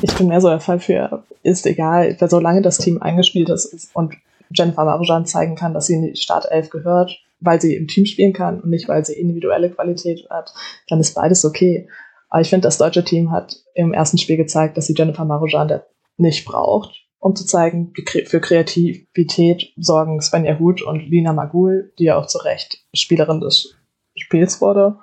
Ich 0.00 0.14
bin 0.14 0.28
mehr 0.28 0.40
so 0.40 0.48
der 0.48 0.60
Fall 0.60 0.78
für, 0.78 1.24
ist 1.42 1.66
egal, 1.66 2.16
solange 2.28 2.62
das 2.62 2.78
Team 2.78 3.02
eingespielt 3.02 3.48
ist 3.50 3.90
und 3.92 4.14
Jennifer 4.54 4.84
Marujan 4.84 5.26
zeigen 5.26 5.54
kann, 5.54 5.74
dass 5.74 5.86
sie 5.86 5.94
in 5.94 6.02
die 6.02 6.16
Startelf 6.16 6.70
gehört, 6.70 7.18
weil 7.40 7.60
sie 7.60 7.74
im 7.74 7.88
Team 7.88 8.06
spielen 8.06 8.32
kann 8.32 8.60
und 8.60 8.70
nicht, 8.70 8.88
weil 8.88 9.04
sie 9.04 9.14
individuelle 9.14 9.70
Qualität 9.70 10.26
hat, 10.30 10.52
dann 10.88 11.00
ist 11.00 11.14
beides 11.14 11.44
okay. 11.44 11.88
Aber 12.34 12.40
ich 12.40 12.50
finde, 12.50 12.66
das 12.66 12.78
deutsche 12.78 13.04
Team 13.04 13.30
hat 13.30 13.58
im 13.76 13.92
ersten 13.92 14.18
Spiel 14.18 14.36
gezeigt, 14.36 14.76
dass 14.76 14.88
sie 14.88 14.94
Jennifer 14.98 15.24
Marujan 15.24 15.82
nicht 16.16 16.44
braucht, 16.44 17.06
um 17.20 17.36
zu 17.36 17.46
zeigen, 17.46 17.92
für 18.26 18.40
Kreativität 18.40 19.72
sorgen 19.76 20.20
Svenja 20.20 20.58
Huth 20.58 20.82
und 20.82 21.08
Lina 21.08 21.32
Magul, 21.32 21.92
die 21.96 22.06
ja 22.06 22.16
auch 22.16 22.26
zu 22.26 22.38
Recht 22.38 22.84
Spielerin 22.92 23.40
des 23.40 23.76
Spiels 24.16 24.60
wurde. 24.60 24.96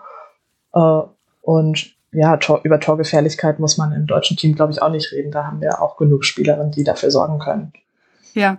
Äh, 0.74 1.04
und 1.39 1.96
ja, 2.12 2.36
Tor, 2.36 2.60
über 2.65 2.82
Torgefährlichkeit 2.82 3.60
muss 3.60 3.78
man 3.78 3.94
im 3.94 4.08
deutschen 4.08 4.36
Team, 4.36 4.54
glaube 4.54 4.74
ich, 4.74 4.82
auch 4.82 4.91
nicht 4.91 5.13
reden. 5.13 5.32
Da 5.32 5.46
haben 5.46 5.62
wir 5.62 5.82
auch 5.82 5.96
genug 5.96 6.26
Spielerinnen, 6.26 6.74
die 6.74 6.84
dafür 6.84 7.12
sorgen 7.12 7.39
können. 7.39 7.72
Ja. 8.34 8.58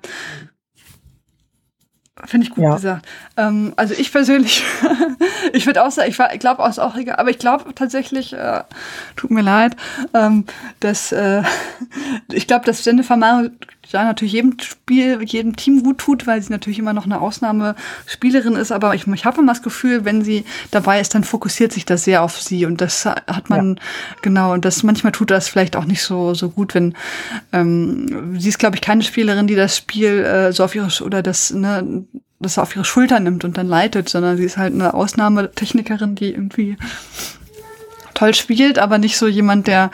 Finde 2.26 2.46
ich 2.46 2.52
gut 2.54 2.62
ja. 2.62 2.74
gesagt. 2.74 3.06
Ähm, 3.38 3.72
also 3.76 3.94
ich 3.94 4.12
persönlich, 4.12 4.62
ich 5.54 5.64
würde 5.64 5.82
auch 5.82 5.90
sagen, 5.90 6.10
ich, 6.10 6.38
glaube 6.40 6.62
auch, 6.62 6.78
auch 6.78 6.94
egal, 6.94 7.16
aber 7.16 7.30
ich 7.30 7.38
glaube 7.38 7.74
tatsächlich, 7.74 8.34
äh, 8.34 8.64
tut 9.16 9.30
mir 9.30 9.40
leid, 9.40 9.76
ähm, 10.12 10.44
dass 10.80 11.10
äh, 11.12 11.42
ich 12.30 12.46
glaube, 12.46 12.66
dass 12.66 12.84
Jennifer 12.84 13.16
Maro 13.16 13.48
ja 13.92 14.04
natürlich 14.04 14.32
jedem 14.32 14.58
Spiel, 14.60 15.22
jedem 15.22 15.56
Team 15.56 15.82
gut 15.82 15.98
tut, 15.98 16.26
weil 16.26 16.42
sie 16.42 16.50
natürlich 16.50 16.78
immer 16.78 16.92
noch 16.92 17.04
eine 17.04 17.20
Ausnahmespielerin 17.20 18.56
ist. 18.56 18.72
Aber 18.72 18.94
ich, 18.94 19.06
ich 19.06 19.24
habe 19.24 19.40
immer 19.40 19.52
das 19.52 19.62
Gefühl, 19.62 20.04
wenn 20.04 20.22
sie 20.22 20.44
dabei 20.70 21.00
ist, 21.00 21.14
dann 21.14 21.24
fokussiert 21.24 21.72
sich 21.72 21.84
das 21.84 22.04
sehr 22.04 22.22
auf 22.22 22.40
sie. 22.40 22.66
Und 22.66 22.80
das 22.80 23.04
hat 23.04 23.50
man, 23.50 23.76
ja. 23.76 23.82
genau, 24.22 24.52
und 24.52 24.64
das 24.64 24.82
manchmal 24.82 25.12
tut 25.12 25.30
das 25.30 25.48
vielleicht 25.48 25.76
auch 25.76 25.84
nicht 25.84 26.02
so, 26.02 26.34
so 26.34 26.50
gut, 26.50 26.74
wenn 26.74 26.94
ähm, 27.52 28.36
sie 28.38 28.48
ist, 28.48 28.58
glaube 28.58 28.76
ich, 28.76 28.82
keine 28.82 29.02
Spielerin, 29.02 29.46
die 29.46 29.54
das 29.54 29.76
Spiel 29.76 30.24
äh, 30.24 30.52
so 30.52 30.64
auf 30.64 30.74
ihre 30.74 30.88
oder 31.04 31.22
das, 31.22 31.52
ne, 31.52 32.04
das 32.40 32.58
auf 32.58 32.74
ihre 32.74 32.84
Schulter 32.84 33.20
nimmt 33.20 33.44
und 33.44 33.56
dann 33.56 33.68
leitet, 33.68 34.08
sondern 34.08 34.36
sie 34.36 34.44
ist 34.44 34.56
halt 34.56 34.74
eine 34.74 34.94
Ausnahmetechnikerin, 34.94 36.14
die 36.14 36.32
irgendwie 36.32 36.76
toll 38.22 38.34
spielt, 38.34 38.78
aber 38.78 38.98
nicht 38.98 39.16
so 39.16 39.26
jemand, 39.26 39.66
der, 39.66 39.90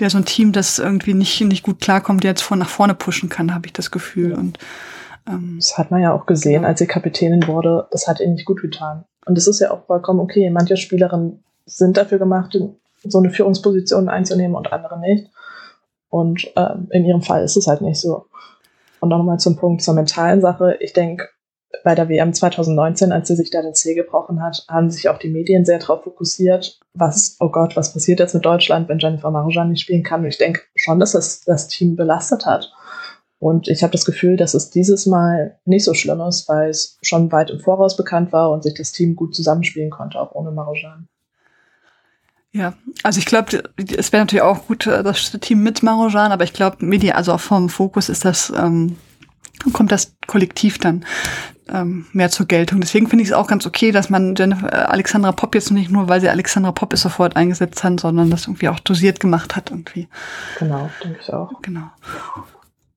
der 0.00 0.10
so 0.10 0.18
ein 0.18 0.24
Team, 0.24 0.50
das 0.50 0.80
irgendwie 0.80 1.14
nicht, 1.14 1.40
nicht 1.42 1.62
gut 1.62 1.80
klarkommt, 1.80 2.24
der 2.24 2.32
jetzt 2.32 2.42
vor 2.42 2.56
nach 2.56 2.68
vorne 2.68 2.94
pushen 2.94 3.28
kann, 3.28 3.54
habe 3.54 3.66
ich 3.66 3.72
das 3.72 3.92
Gefühl. 3.92 4.32
Und 4.32 4.58
ähm, 5.28 5.54
das 5.56 5.78
hat 5.78 5.92
man 5.92 6.02
ja 6.02 6.12
auch 6.12 6.26
gesehen, 6.26 6.64
als 6.64 6.80
sie 6.80 6.88
Kapitänin 6.88 7.46
wurde. 7.46 7.86
Das 7.92 8.08
hat 8.08 8.18
ihr 8.18 8.26
nicht 8.26 8.44
gut 8.44 8.60
getan. 8.60 9.04
Und 9.24 9.38
es 9.38 9.46
ist 9.46 9.60
ja 9.60 9.70
auch 9.70 9.86
vollkommen 9.86 10.18
okay. 10.18 10.50
Manche 10.50 10.76
Spielerinnen 10.76 11.44
sind 11.64 11.96
dafür 11.96 12.18
gemacht, 12.18 12.58
so 13.04 13.18
eine 13.18 13.30
Führungsposition 13.30 14.08
einzunehmen 14.08 14.56
und 14.56 14.72
andere 14.72 14.98
nicht. 14.98 15.30
Und 16.08 16.50
ähm, 16.56 16.88
in 16.90 17.04
ihrem 17.04 17.22
Fall 17.22 17.44
ist 17.44 17.56
es 17.56 17.68
halt 17.68 17.82
nicht 17.82 18.00
so. 18.00 18.26
Und 18.98 19.10
nochmal 19.10 19.38
zum 19.38 19.54
Punkt 19.54 19.82
zur 19.82 19.94
mentalen 19.94 20.40
Sache. 20.40 20.76
Ich 20.80 20.92
denke, 20.92 21.28
bei 21.84 21.94
der 21.94 22.08
WM 22.08 22.32
2019, 22.32 23.12
als 23.12 23.28
sie 23.28 23.36
sich 23.36 23.50
da 23.50 23.62
den 23.62 23.74
Zeh 23.74 23.94
gebrochen 23.94 24.42
hat, 24.42 24.64
haben 24.68 24.90
sich 24.90 25.08
auch 25.08 25.18
die 25.18 25.28
Medien 25.30 25.64
sehr 25.64 25.78
darauf 25.78 26.02
fokussiert, 26.04 26.80
was, 26.94 27.36
oh 27.40 27.48
Gott, 27.48 27.76
was 27.76 27.92
passiert 27.92 28.20
jetzt 28.20 28.34
mit 28.34 28.44
Deutschland, 28.44 28.88
wenn 28.88 28.98
Jennifer 28.98 29.30
Marujan 29.30 29.70
nicht 29.70 29.82
spielen 29.82 30.02
kann. 30.02 30.22
Und 30.22 30.28
ich 30.28 30.38
denke 30.38 30.62
schon, 30.74 30.98
dass 30.98 31.12
das 31.12 31.42
das 31.42 31.68
Team 31.68 31.96
belastet 31.96 32.46
hat. 32.46 32.72
Und 33.38 33.68
ich 33.68 33.82
habe 33.82 33.92
das 33.92 34.04
Gefühl, 34.04 34.36
dass 34.36 34.52
es 34.52 34.70
dieses 34.70 35.06
Mal 35.06 35.58
nicht 35.64 35.84
so 35.84 35.94
schlimm 35.94 36.20
ist, 36.20 36.48
weil 36.48 36.68
es 36.68 36.98
schon 37.00 37.32
weit 37.32 37.50
im 37.50 37.60
Voraus 37.60 37.96
bekannt 37.96 38.32
war 38.32 38.50
und 38.50 38.62
sich 38.62 38.74
das 38.74 38.92
Team 38.92 39.16
gut 39.16 39.34
zusammenspielen 39.34 39.90
konnte, 39.90 40.20
auch 40.20 40.32
ohne 40.32 40.50
Marujan. 40.50 41.08
Ja, 42.52 42.74
also 43.02 43.18
ich 43.18 43.26
glaube, 43.26 43.62
es 43.96 44.12
wäre 44.12 44.22
natürlich 44.22 44.42
auch 44.42 44.66
gut, 44.66 44.86
äh, 44.86 45.02
das 45.02 45.30
Team 45.40 45.62
mit 45.62 45.82
Marujan, 45.82 46.32
aber 46.32 46.44
ich 46.44 46.52
glaube, 46.52 46.84
Media, 46.84 47.14
also 47.14 47.32
auch 47.32 47.40
vom 47.40 47.68
Fokus 47.68 48.08
ist 48.08 48.24
das, 48.24 48.52
ähm, 48.54 48.96
kommt 49.72 49.92
das 49.92 50.16
Kollektiv 50.26 50.78
dann 50.78 51.04
ähm, 51.68 52.06
mehr 52.12 52.30
zur 52.30 52.46
Geltung. 52.46 52.80
Deswegen 52.80 53.08
finde 53.08 53.22
ich 53.22 53.30
es 53.30 53.34
auch 53.34 53.46
ganz 53.46 53.66
okay, 53.66 53.92
dass 53.92 54.10
man 54.10 54.34
Jennifer, 54.34 54.72
äh, 54.72 54.76
Alexandra 54.86 55.32
Popp 55.32 55.54
jetzt 55.54 55.70
nicht 55.70 55.90
nur, 55.90 56.08
weil 56.08 56.20
sie 56.20 56.28
Alexandra 56.28 56.72
Popp 56.72 56.92
ist, 56.92 57.02
sofort 57.02 57.36
eingesetzt 57.36 57.84
hat, 57.84 58.00
sondern 58.00 58.30
das 58.30 58.46
irgendwie 58.46 58.68
auch 58.68 58.80
dosiert 58.80 59.20
gemacht 59.20 59.56
hat 59.56 59.70
irgendwie. 59.70 60.08
Genau, 60.58 60.90
denke 61.02 61.18
ich 61.22 61.32
auch. 61.32 61.50
Genau. 61.62 61.90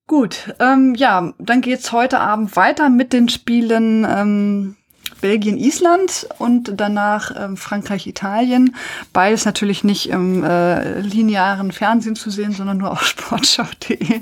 Gut, 0.06 0.54
ähm, 0.60 0.94
ja, 0.96 1.32
dann 1.38 1.60
geht's 1.62 1.92
heute 1.92 2.20
Abend 2.20 2.56
weiter 2.56 2.90
mit 2.90 3.12
den 3.12 3.28
Spielen 3.28 4.06
ähm, 4.08 4.76
Belgien, 5.24 5.56
Island 5.56 6.28
und 6.36 6.72
danach 6.76 7.32
ähm, 7.34 7.56
Frankreich, 7.56 8.06
Italien. 8.06 8.76
Beides 9.14 9.46
natürlich 9.46 9.82
nicht 9.82 10.10
im 10.10 10.44
äh, 10.44 11.00
linearen 11.00 11.72
Fernsehen 11.72 12.14
zu 12.14 12.28
sehen, 12.28 12.52
sondern 12.52 12.76
nur 12.76 12.90
auf 12.90 13.02
sportschau.de. 13.06 14.20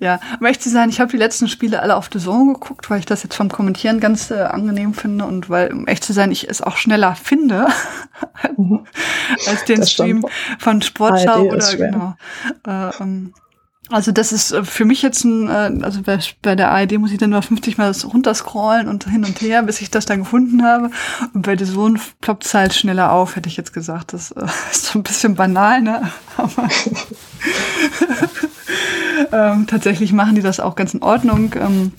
ja, 0.00 0.18
um 0.40 0.46
echt 0.46 0.60
zu 0.60 0.70
sein, 0.70 0.90
ich 0.90 0.98
habe 0.98 1.12
die 1.12 1.18
letzten 1.18 1.46
Spiele 1.46 1.80
alle 1.80 1.94
auf 1.94 2.10
The 2.12 2.18
Zone 2.18 2.54
geguckt, 2.54 2.90
weil 2.90 2.98
ich 2.98 3.06
das 3.06 3.22
jetzt 3.22 3.36
vom 3.36 3.48
Kommentieren 3.48 4.00
ganz 4.00 4.32
äh, 4.32 4.40
angenehm 4.40 4.92
finde 4.92 5.24
und 5.24 5.50
weil, 5.50 5.72
um 5.72 5.86
echt 5.86 6.02
zu 6.02 6.12
sein, 6.12 6.32
ich 6.32 6.48
es 6.48 6.62
auch 6.62 6.78
schneller 6.78 7.14
finde 7.14 7.68
mhm. 8.56 8.84
als 9.46 9.66
den 9.66 9.86
Stream 9.86 10.26
von 10.58 10.82
Sportschau 10.82 11.42
oder 11.42 11.76
genau. 11.76 12.16
Äh, 12.66 12.90
um, 13.00 13.34
also 13.90 14.12
das 14.12 14.32
ist 14.32 14.52
äh, 14.52 14.64
für 14.64 14.84
mich 14.84 15.02
jetzt 15.02 15.24
ein, 15.24 15.48
äh, 15.48 15.84
also 15.84 16.02
bei, 16.02 16.18
bei 16.42 16.54
der 16.54 16.70
ARD 16.70 16.98
muss 16.98 17.12
ich 17.12 17.18
dann 17.18 17.30
nur 17.30 17.42
50 17.42 17.78
Mal 17.78 17.92
runterscrollen 17.92 18.88
und 18.88 19.08
hin 19.08 19.24
und 19.24 19.40
her, 19.40 19.62
bis 19.62 19.80
ich 19.80 19.90
das 19.90 20.06
dann 20.06 20.20
gefunden 20.20 20.62
habe. 20.64 20.90
Und 21.32 21.42
bei 21.42 21.56
der 21.56 21.66
Sohn 21.66 21.98
ploppt 22.20 22.44
es 22.44 22.54
halt 22.54 22.74
schneller 22.74 23.12
auf, 23.12 23.36
hätte 23.36 23.48
ich 23.48 23.56
jetzt 23.56 23.72
gesagt. 23.72 24.12
Das 24.12 24.30
äh, 24.32 24.44
ist 24.70 24.86
so 24.86 24.98
ein 24.98 25.02
bisschen 25.02 25.34
banal, 25.34 25.80
ne? 25.80 26.10
Aber 26.36 26.68
ähm, 29.32 29.66
tatsächlich 29.66 30.12
machen 30.12 30.34
die 30.34 30.42
das 30.42 30.60
auch 30.60 30.76
ganz 30.76 30.94
in 30.94 31.02
Ordnung. 31.02 31.54
Ähm, 31.58 31.92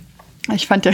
ich 0.54 0.68
fand 0.68 0.86
ja, 0.86 0.92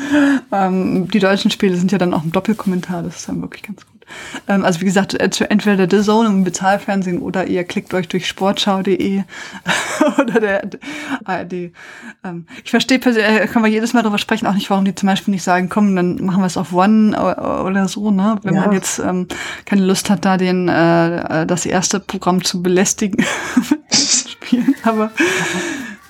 ähm, 0.52 1.08
die 1.10 1.18
deutschen 1.18 1.50
Spiele 1.50 1.76
sind 1.76 1.92
ja 1.92 1.98
dann 1.98 2.14
auch 2.14 2.24
im 2.24 2.32
Doppelkommentar, 2.32 3.02
das 3.02 3.16
ist 3.16 3.28
dann 3.28 3.40
wirklich 3.42 3.62
ganz 3.62 3.84
gut. 3.86 3.97
Ähm, 4.46 4.64
also 4.64 4.80
wie 4.80 4.84
gesagt, 4.84 5.14
äh, 5.14 5.30
entweder 5.48 5.88
The 5.90 6.04
Zone 6.04 6.28
im 6.28 6.44
Bezahlfernsehen 6.44 7.20
oder 7.20 7.46
ihr 7.46 7.64
klickt 7.64 7.94
euch 7.94 8.08
durch 8.08 8.26
sportschau.de 8.26 9.22
oder 10.18 10.40
der 10.40 10.70
ARD. 11.24 11.52
Ähm, 12.24 12.46
ich 12.64 12.70
verstehe, 12.70 12.98
äh, 12.98 13.46
können 13.46 13.64
wir 13.64 13.70
jedes 13.70 13.92
Mal 13.92 14.02
darüber 14.02 14.18
sprechen, 14.18 14.46
auch 14.46 14.54
nicht, 14.54 14.70
warum 14.70 14.84
die 14.84 14.94
zum 14.94 15.06
Beispiel 15.08 15.32
nicht 15.32 15.42
sagen, 15.42 15.68
komm, 15.68 15.94
dann 15.96 16.24
machen 16.24 16.42
wir 16.42 16.46
es 16.46 16.56
auf 16.56 16.72
One 16.72 17.16
oder 17.64 17.88
so, 17.88 18.10
ne? 18.10 18.38
Wenn 18.42 18.54
ja. 18.54 18.60
man 18.62 18.72
jetzt 18.72 18.98
ähm, 18.98 19.26
keine 19.64 19.84
Lust 19.84 20.10
hat, 20.10 20.24
da 20.24 20.36
den 20.36 20.68
äh, 20.68 21.46
das 21.46 21.66
erste 21.66 22.00
Programm 22.00 22.44
zu 22.44 22.62
belästigen 22.62 23.24
spielen. 23.92 24.74
Aber 24.82 25.10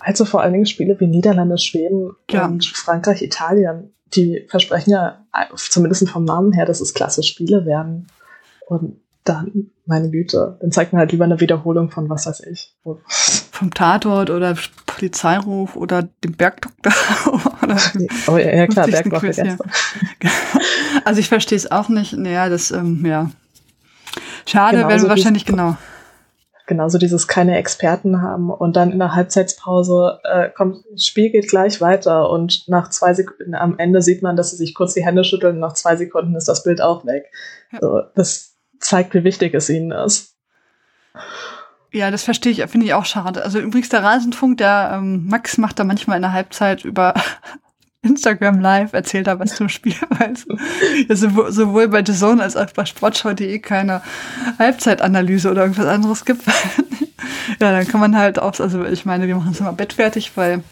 also 0.09 0.25
vor 0.25 0.42
allen 0.42 0.55
Dingen 0.55 0.66
Spiele 0.66 0.99
wie 0.99 1.07
Niederlande, 1.07 1.59
Schweden 1.59 2.12
ja. 2.31 2.47
und 2.47 2.64
Frankreich, 2.64 3.23
Italien 3.23 3.92
die 4.14 4.47
versprechen 4.49 4.90
ja, 4.90 5.25
zumindest 5.57 6.09
vom 6.09 6.25
Namen 6.25 6.53
her, 6.53 6.66
dass 6.66 6.81
es 6.81 6.94
klasse 6.94 7.23
Spiele 7.23 7.66
werden. 7.66 8.07
Und 8.66 9.01
dann, 9.25 9.71
meine 9.85 10.11
Güte, 10.11 10.57
dann 10.61 10.73
zeigt 10.73 10.92
man 10.92 11.01
halt 11.01 11.12
lieber 11.12 11.25
eine 11.25 11.40
Wiederholung 11.40 11.90
von 11.90 12.09
was 12.09 12.27
weiß 12.27 12.40
ich. 12.51 12.75
Vom 13.53 13.75
Tatort 13.75 14.31
oder 14.31 14.57
Polizeiruf 14.87 15.77
oder 15.77 16.09
dem 16.25 16.33
Bergdoktor. 16.33 16.92
oder 17.62 17.77
oh, 18.29 18.38
ja, 18.38 18.55
ja 18.55 18.66
klar, 18.66 18.87
Bergdoktor 18.87 19.29
gestern. 19.29 19.59
Also 21.05 21.21
ich 21.21 21.29
verstehe 21.29 21.57
es 21.57 21.71
auch 21.71 21.88
nicht. 21.88 22.14
Naja, 22.14 22.49
das, 22.49 22.71
ähm, 22.71 23.05
ja. 23.07 23.31
Schade, 24.47 24.79
genau, 24.79 24.88
werden 24.88 25.03
wir 25.03 25.09
wahrscheinlich, 25.09 25.44
genau 25.44 25.77
genauso 26.68 26.98
dieses 26.98 27.26
keine 27.26 27.57
Experten 27.57 28.22
haben 28.22 28.50
und 28.50 28.76
dann 28.76 28.92
in 28.92 29.00
der 29.00 29.16
Halbzeitpause 29.16 30.20
äh, 30.22 30.50
kommt, 30.50 30.85
das 30.92 31.07
Spiel 31.07 31.31
geht 31.31 31.48
gleich 31.48 31.81
weiter 31.81 32.31
und 32.31 32.68
nach 32.68 32.90
zwei 32.90 33.14
Sekunden, 33.14 33.57
am 33.57 33.78
Ende 33.78 34.02
sieht 34.02 34.22
man, 34.22 34.37
dass 34.37 34.50
sie 34.50 34.57
sich 34.57 34.74
kurz 34.74 34.94
die 34.94 35.04
Hände 35.04 35.24
schütteln 35.24 35.54
und 35.54 35.61
nach 35.61 35.72
zwei 35.72 35.96
Sekunden 35.96 36.37
ist 36.37 36.46
das 36.46 36.62
Bild 36.62 36.81
auch 36.81 37.04
weg. 37.04 37.33
Ja. 37.72 37.78
So, 37.81 38.02
das 38.14 38.54
zeigt, 38.78 39.14
wie 39.14 39.24
wichtig 39.24 39.54
es 39.54 39.68
ihnen 39.68 39.90
ist. 39.90 40.37
Ja, 41.90 42.11
das 42.11 42.22
verstehe 42.22 42.52
ich, 42.52 42.62
finde 42.66 42.87
ich 42.87 42.94
auch 42.94 43.07
schade. 43.07 43.42
Also 43.42 43.59
übrigens 43.59 43.88
der 43.88 44.04
Rasenfunk, 44.04 44.59
der 44.59 44.92
ähm, 44.94 45.26
Max 45.26 45.57
macht 45.57 45.78
da 45.78 45.85
manchmal 45.85 46.16
in 46.16 46.22
der 46.22 46.35
Halbzeit 46.35 46.85
über 46.85 47.14
Instagram 48.02 48.61
Live 48.61 48.92
erzählt 48.92 49.26
er 49.26 49.38
was 49.40 49.56
zum 49.56 49.68
Spiel, 49.68 49.94
weil 50.11 50.34
ja, 51.08 51.16
sowohl 51.16 51.88
bei 51.88 52.04
The 52.04 52.12
Zone 52.12 52.42
als 52.42 52.56
auch 52.56 52.70
bei 52.72 52.84
Sportschau.de 52.84 53.58
keine 53.58 54.02
Halbzeitanalyse 54.58 55.50
oder 55.50 55.62
irgendwas 55.62 55.87
anderes 55.87 56.24
gibt. 56.24 56.46
ja, 57.61 57.72
dann 57.72 57.88
kann 57.88 58.00
man 58.00 58.16
halt 58.16 58.38
auch, 58.38 58.58
also 58.61 58.84
ich 58.84 59.04
meine, 59.04 59.26
wir 59.26 59.37
machen 59.37 59.52
es 59.52 59.61
immer 59.61 59.72
bettfertig, 59.72 60.32
weil 60.37 60.62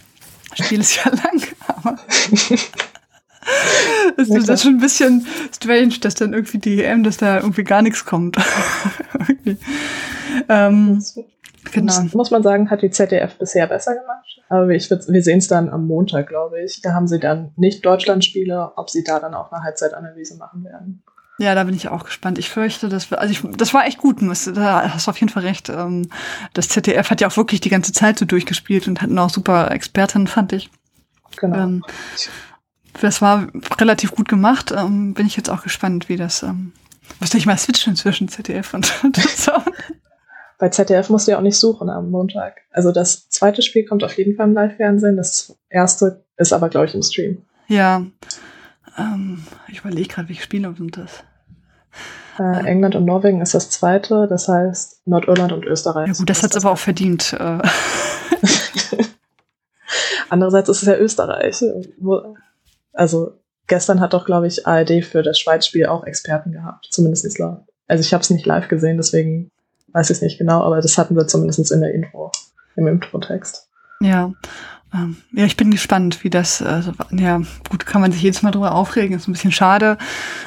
das 0.56 0.66
Spiel 0.66 0.80
ist 0.80 0.96
ja 0.96 1.10
lang, 1.10 1.42
aber 1.66 1.98
es 4.16 4.28
ist 4.28 4.48
das 4.48 4.62
schon 4.62 4.74
ein 4.74 4.80
bisschen 4.80 5.26
strange, 5.54 5.98
dass 6.00 6.14
dann 6.14 6.32
irgendwie 6.32 6.58
die 6.58 6.82
EM, 6.82 7.02
dass 7.02 7.16
da 7.16 7.36
irgendwie 7.36 7.64
gar 7.64 7.82
nichts 7.82 8.04
kommt. 8.04 8.36
ähm, 10.48 11.04
Genau. 11.72 12.02
Muss 12.12 12.30
man 12.30 12.42
sagen, 12.42 12.70
hat 12.70 12.82
die 12.82 12.90
ZDF 12.90 13.38
bisher 13.38 13.66
besser 13.66 13.94
gemacht. 13.94 14.40
Aber 14.48 14.68
ich, 14.70 14.90
wir 14.90 15.22
sehen 15.22 15.38
es 15.38 15.48
dann 15.48 15.68
am 15.68 15.86
Montag, 15.86 16.28
glaube 16.28 16.62
ich. 16.62 16.80
Da 16.82 16.92
haben 16.92 17.08
sie 17.08 17.18
dann 17.18 17.52
nicht 17.56 17.84
Deutschlandspiele, 17.84 18.72
ob 18.76 18.90
sie 18.90 19.04
da 19.04 19.20
dann 19.20 19.34
auch 19.34 19.52
eine 19.52 19.62
Halbzeitanalyse 19.62 20.36
machen 20.36 20.64
werden. 20.64 21.02
Ja, 21.38 21.54
da 21.54 21.64
bin 21.64 21.74
ich 21.74 21.88
auch 21.88 22.04
gespannt. 22.04 22.38
Ich 22.38 22.48
fürchte, 22.48 22.88
das, 22.88 23.12
also 23.12 23.30
ich, 23.30 23.42
das 23.58 23.74
war 23.74 23.86
echt 23.86 23.98
gut. 23.98 24.18
Da 24.22 24.90
hast 24.94 25.06
du 25.06 25.10
auf 25.10 25.20
jeden 25.20 25.30
Fall 25.30 25.42
recht. 25.42 25.68
Ähm, 25.68 26.08
das 26.54 26.68
ZDF 26.68 27.10
hat 27.10 27.20
ja 27.20 27.28
auch 27.28 27.36
wirklich 27.36 27.60
die 27.60 27.68
ganze 27.68 27.92
Zeit 27.92 28.18
so 28.18 28.24
durchgespielt 28.24 28.88
und 28.88 29.02
hatten 29.02 29.18
auch 29.18 29.30
super 29.30 29.70
Experten, 29.70 30.26
fand 30.26 30.52
ich. 30.52 30.70
Genau. 31.36 31.56
Ähm, 31.56 31.84
das 33.00 33.20
war 33.20 33.48
relativ 33.78 34.12
gut 34.12 34.28
gemacht. 34.28 34.72
Ähm, 34.74 35.12
bin 35.12 35.26
ich 35.26 35.36
jetzt 35.36 35.50
auch 35.50 35.62
gespannt, 35.62 36.08
wie 36.08 36.16
das. 36.16 36.44
Muss 37.20 37.34
ich 37.34 37.44
mal 37.44 37.58
switchen 37.58 37.96
zwischen 37.96 38.28
ZDF 38.28 38.72
und 38.72 38.86
Sound. 39.16 39.66
Bei 40.58 40.70
ZDF 40.70 41.10
musst 41.10 41.26
du 41.26 41.32
ja 41.32 41.38
auch 41.38 41.42
nicht 41.42 41.58
suchen 41.58 41.90
am 41.90 42.10
Montag. 42.10 42.62
Also 42.70 42.90
das 42.92 43.28
zweite 43.28 43.62
Spiel 43.62 43.84
kommt 43.84 44.02
auf 44.04 44.16
jeden 44.16 44.36
Fall 44.36 44.46
im 44.48 44.54
Live-Fernsehen. 44.54 45.16
Das 45.16 45.54
erste 45.68 46.24
ist 46.36 46.52
aber, 46.52 46.68
glaube 46.68 46.86
ich, 46.86 46.94
im 46.94 47.02
Stream. 47.02 47.42
Ja. 47.68 48.06
Ähm, 48.96 49.44
ich 49.68 49.80
überlege 49.80 50.08
gerade, 50.08 50.28
welche 50.28 50.42
Spiele 50.42 50.74
sind 50.76 50.96
das? 50.96 51.24
Äh, 52.38 52.66
England 52.66 52.94
und 52.94 53.04
Norwegen 53.04 53.40
ist 53.40 53.54
das 53.54 53.70
zweite, 53.70 54.26
das 54.28 54.48
heißt 54.48 55.06
Nordirland 55.06 55.52
und 55.52 55.64
Österreich. 55.64 56.08
Ja 56.08 56.14
gut, 56.14 56.28
das 56.28 56.42
hat 56.42 56.54
es 56.54 56.64
aber 56.64 56.72
auch 56.72 56.78
verdient. 56.78 57.34
Äh. 57.38 57.58
Andererseits 60.28 60.68
ist 60.68 60.82
es 60.82 60.88
ja 60.88 60.96
Österreich. 60.96 61.62
Also 62.92 63.38
gestern 63.66 64.00
hat 64.00 64.12
doch, 64.12 64.26
glaube 64.26 64.46
ich, 64.46 64.66
ARD 64.66 65.04
für 65.04 65.22
das 65.22 65.38
Schweiz-Spiel 65.38 65.86
auch 65.86 66.04
Experten 66.04 66.52
gehabt. 66.52 66.88
Zumindest 66.90 67.24
ist 67.24 67.40
Also 67.40 68.00
ich 68.00 68.12
habe 68.12 68.22
es 68.22 68.30
nicht 68.30 68.46
live 68.46 68.68
gesehen, 68.68 68.96
deswegen 68.96 69.50
weiß 69.96 70.10
ich 70.10 70.20
nicht 70.20 70.38
genau, 70.38 70.62
aber 70.62 70.80
das 70.80 70.98
hatten 70.98 71.16
wir 71.16 71.26
zumindest 71.26 71.72
in 71.72 71.80
der 71.80 71.94
Info, 71.94 72.30
im 72.76 72.86
Intro-Text. 72.86 73.68
Ja. 74.00 74.32
Ähm, 74.94 75.16
ja, 75.32 75.46
ich 75.46 75.56
bin 75.56 75.70
gespannt, 75.70 76.22
wie 76.22 76.30
das, 76.30 76.60
also, 76.60 76.92
ja, 77.10 77.40
gut, 77.70 77.86
kann 77.86 78.02
man 78.02 78.12
sich 78.12 78.22
jedes 78.22 78.42
Mal 78.42 78.50
drüber 78.50 78.74
aufregen. 78.74 79.16
Ist 79.16 79.26
ein 79.26 79.32
bisschen 79.32 79.52
schade, 79.52 79.96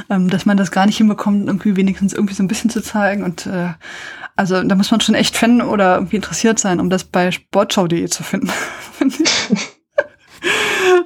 ähm, 0.09 0.29
dass 0.29 0.45
man 0.45 0.55
das 0.55 0.71
gar 0.71 0.85
nicht 0.85 0.97
hinbekommt, 0.97 1.47
irgendwie 1.47 1.75
wenigstens 1.75 2.13
irgendwie 2.13 2.35
so 2.35 2.43
ein 2.43 2.47
bisschen 2.47 2.69
zu 2.69 2.81
zeigen. 2.81 3.23
Und 3.23 3.47
äh, 3.47 3.69
also 4.35 4.61
da 4.63 4.75
muss 4.75 4.91
man 4.91 5.01
schon 5.01 5.15
echt 5.15 5.35
Fan 5.35 5.61
oder 5.61 5.95
irgendwie 5.95 6.17
interessiert 6.17 6.59
sein, 6.59 6.79
um 6.79 6.91
das 6.91 7.03
bei 7.03 7.31
sportschau.de 7.31 8.07
zu 8.07 8.23
finden. 8.23 8.51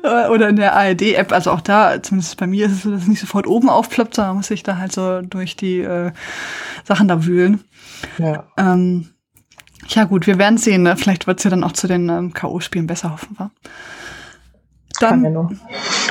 oder 0.03 0.49
in 0.49 0.57
der 0.57 0.75
ARD-App, 0.75 1.31
also 1.31 1.51
auch 1.51 1.61
da, 1.61 2.03
zumindest 2.03 2.37
bei 2.37 2.45
mir 2.45 2.65
ist 2.65 2.73
es 2.73 2.81
so, 2.83 2.91
dass 2.91 3.03
es 3.03 3.07
nicht 3.07 3.21
sofort 3.21 3.47
oben 3.47 3.69
aufploppt, 3.69 4.15
sondern 4.15 4.35
muss 4.35 4.51
ich 4.51 4.63
da 4.63 4.77
halt 4.77 4.91
so 4.91 5.21
durch 5.21 5.55
die 5.55 5.79
äh, 5.79 6.11
Sachen 6.83 7.07
da 7.07 7.25
wühlen. 7.25 7.63
Ja. 8.17 8.47
Ähm, 8.57 9.09
ja 9.87 10.05
gut, 10.05 10.27
wir 10.27 10.37
werden 10.37 10.57
sehen. 10.57 10.83
Ne? 10.83 10.95
Vielleicht 10.97 11.27
wird 11.27 11.39
es 11.39 11.43
ja 11.43 11.49
dann 11.49 11.63
auch 11.63 11.73
zu 11.73 11.87
den 11.87 12.09
ähm, 12.09 12.33
K.O.-Spielen 12.33 12.87
besser, 12.87 13.11
hoffen 13.11 13.35
wir. 13.37 13.51
Dann 14.99 15.59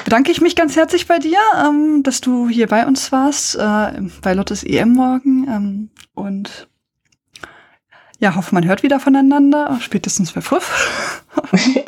bedanke 0.05 0.33
ich 0.33 0.41
mich 0.41 0.57
ganz 0.57 0.77
herzlich 0.77 1.07
bei 1.07 1.19
dir, 1.19 1.39
ähm, 1.65 2.03
dass 2.03 2.21
du 2.21 2.49
hier 2.49 2.67
bei 2.67 2.87
uns 2.87 3.13
warst, 3.13 3.55
äh, 3.55 4.03
bei 4.21 4.35
Lottes 4.35 4.65
EM 4.65 4.93
morgen. 4.93 5.47
Ähm, 5.49 5.91
und 6.15 6.69
ja, 8.19 8.35
hoffe, 8.35 8.55
man 8.55 8.67
hört 8.67 8.83
wieder 8.83 9.01
voneinander, 9.01 9.79
spätestens 9.81 10.33
bei 10.33 10.41
Früff. 10.41 11.25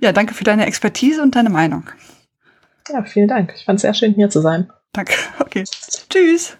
ja, 0.00 0.12
danke 0.12 0.34
für 0.34 0.44
deine 0.44 0.66
Expertise 0.66 1.22
und 1.22 1.34
deine 1.34 1.50
Meinung. 1.50 1.84
Ja, 2.88 3.02
vielen 3.04 3.28
Dank. 3.28 3.52
Ich 3.56 3.64
fand 3.64 3.76
es 3.76 3.82
sehr 3.82 3.94
schön, 3.94 4.14
hier 4.14 4.30
zu 4.30 4.40
sein. 4.40 4.70
Danke. 4.92 5.14
Okay. 5.38 5.64
Tschüss. 6.10 6.58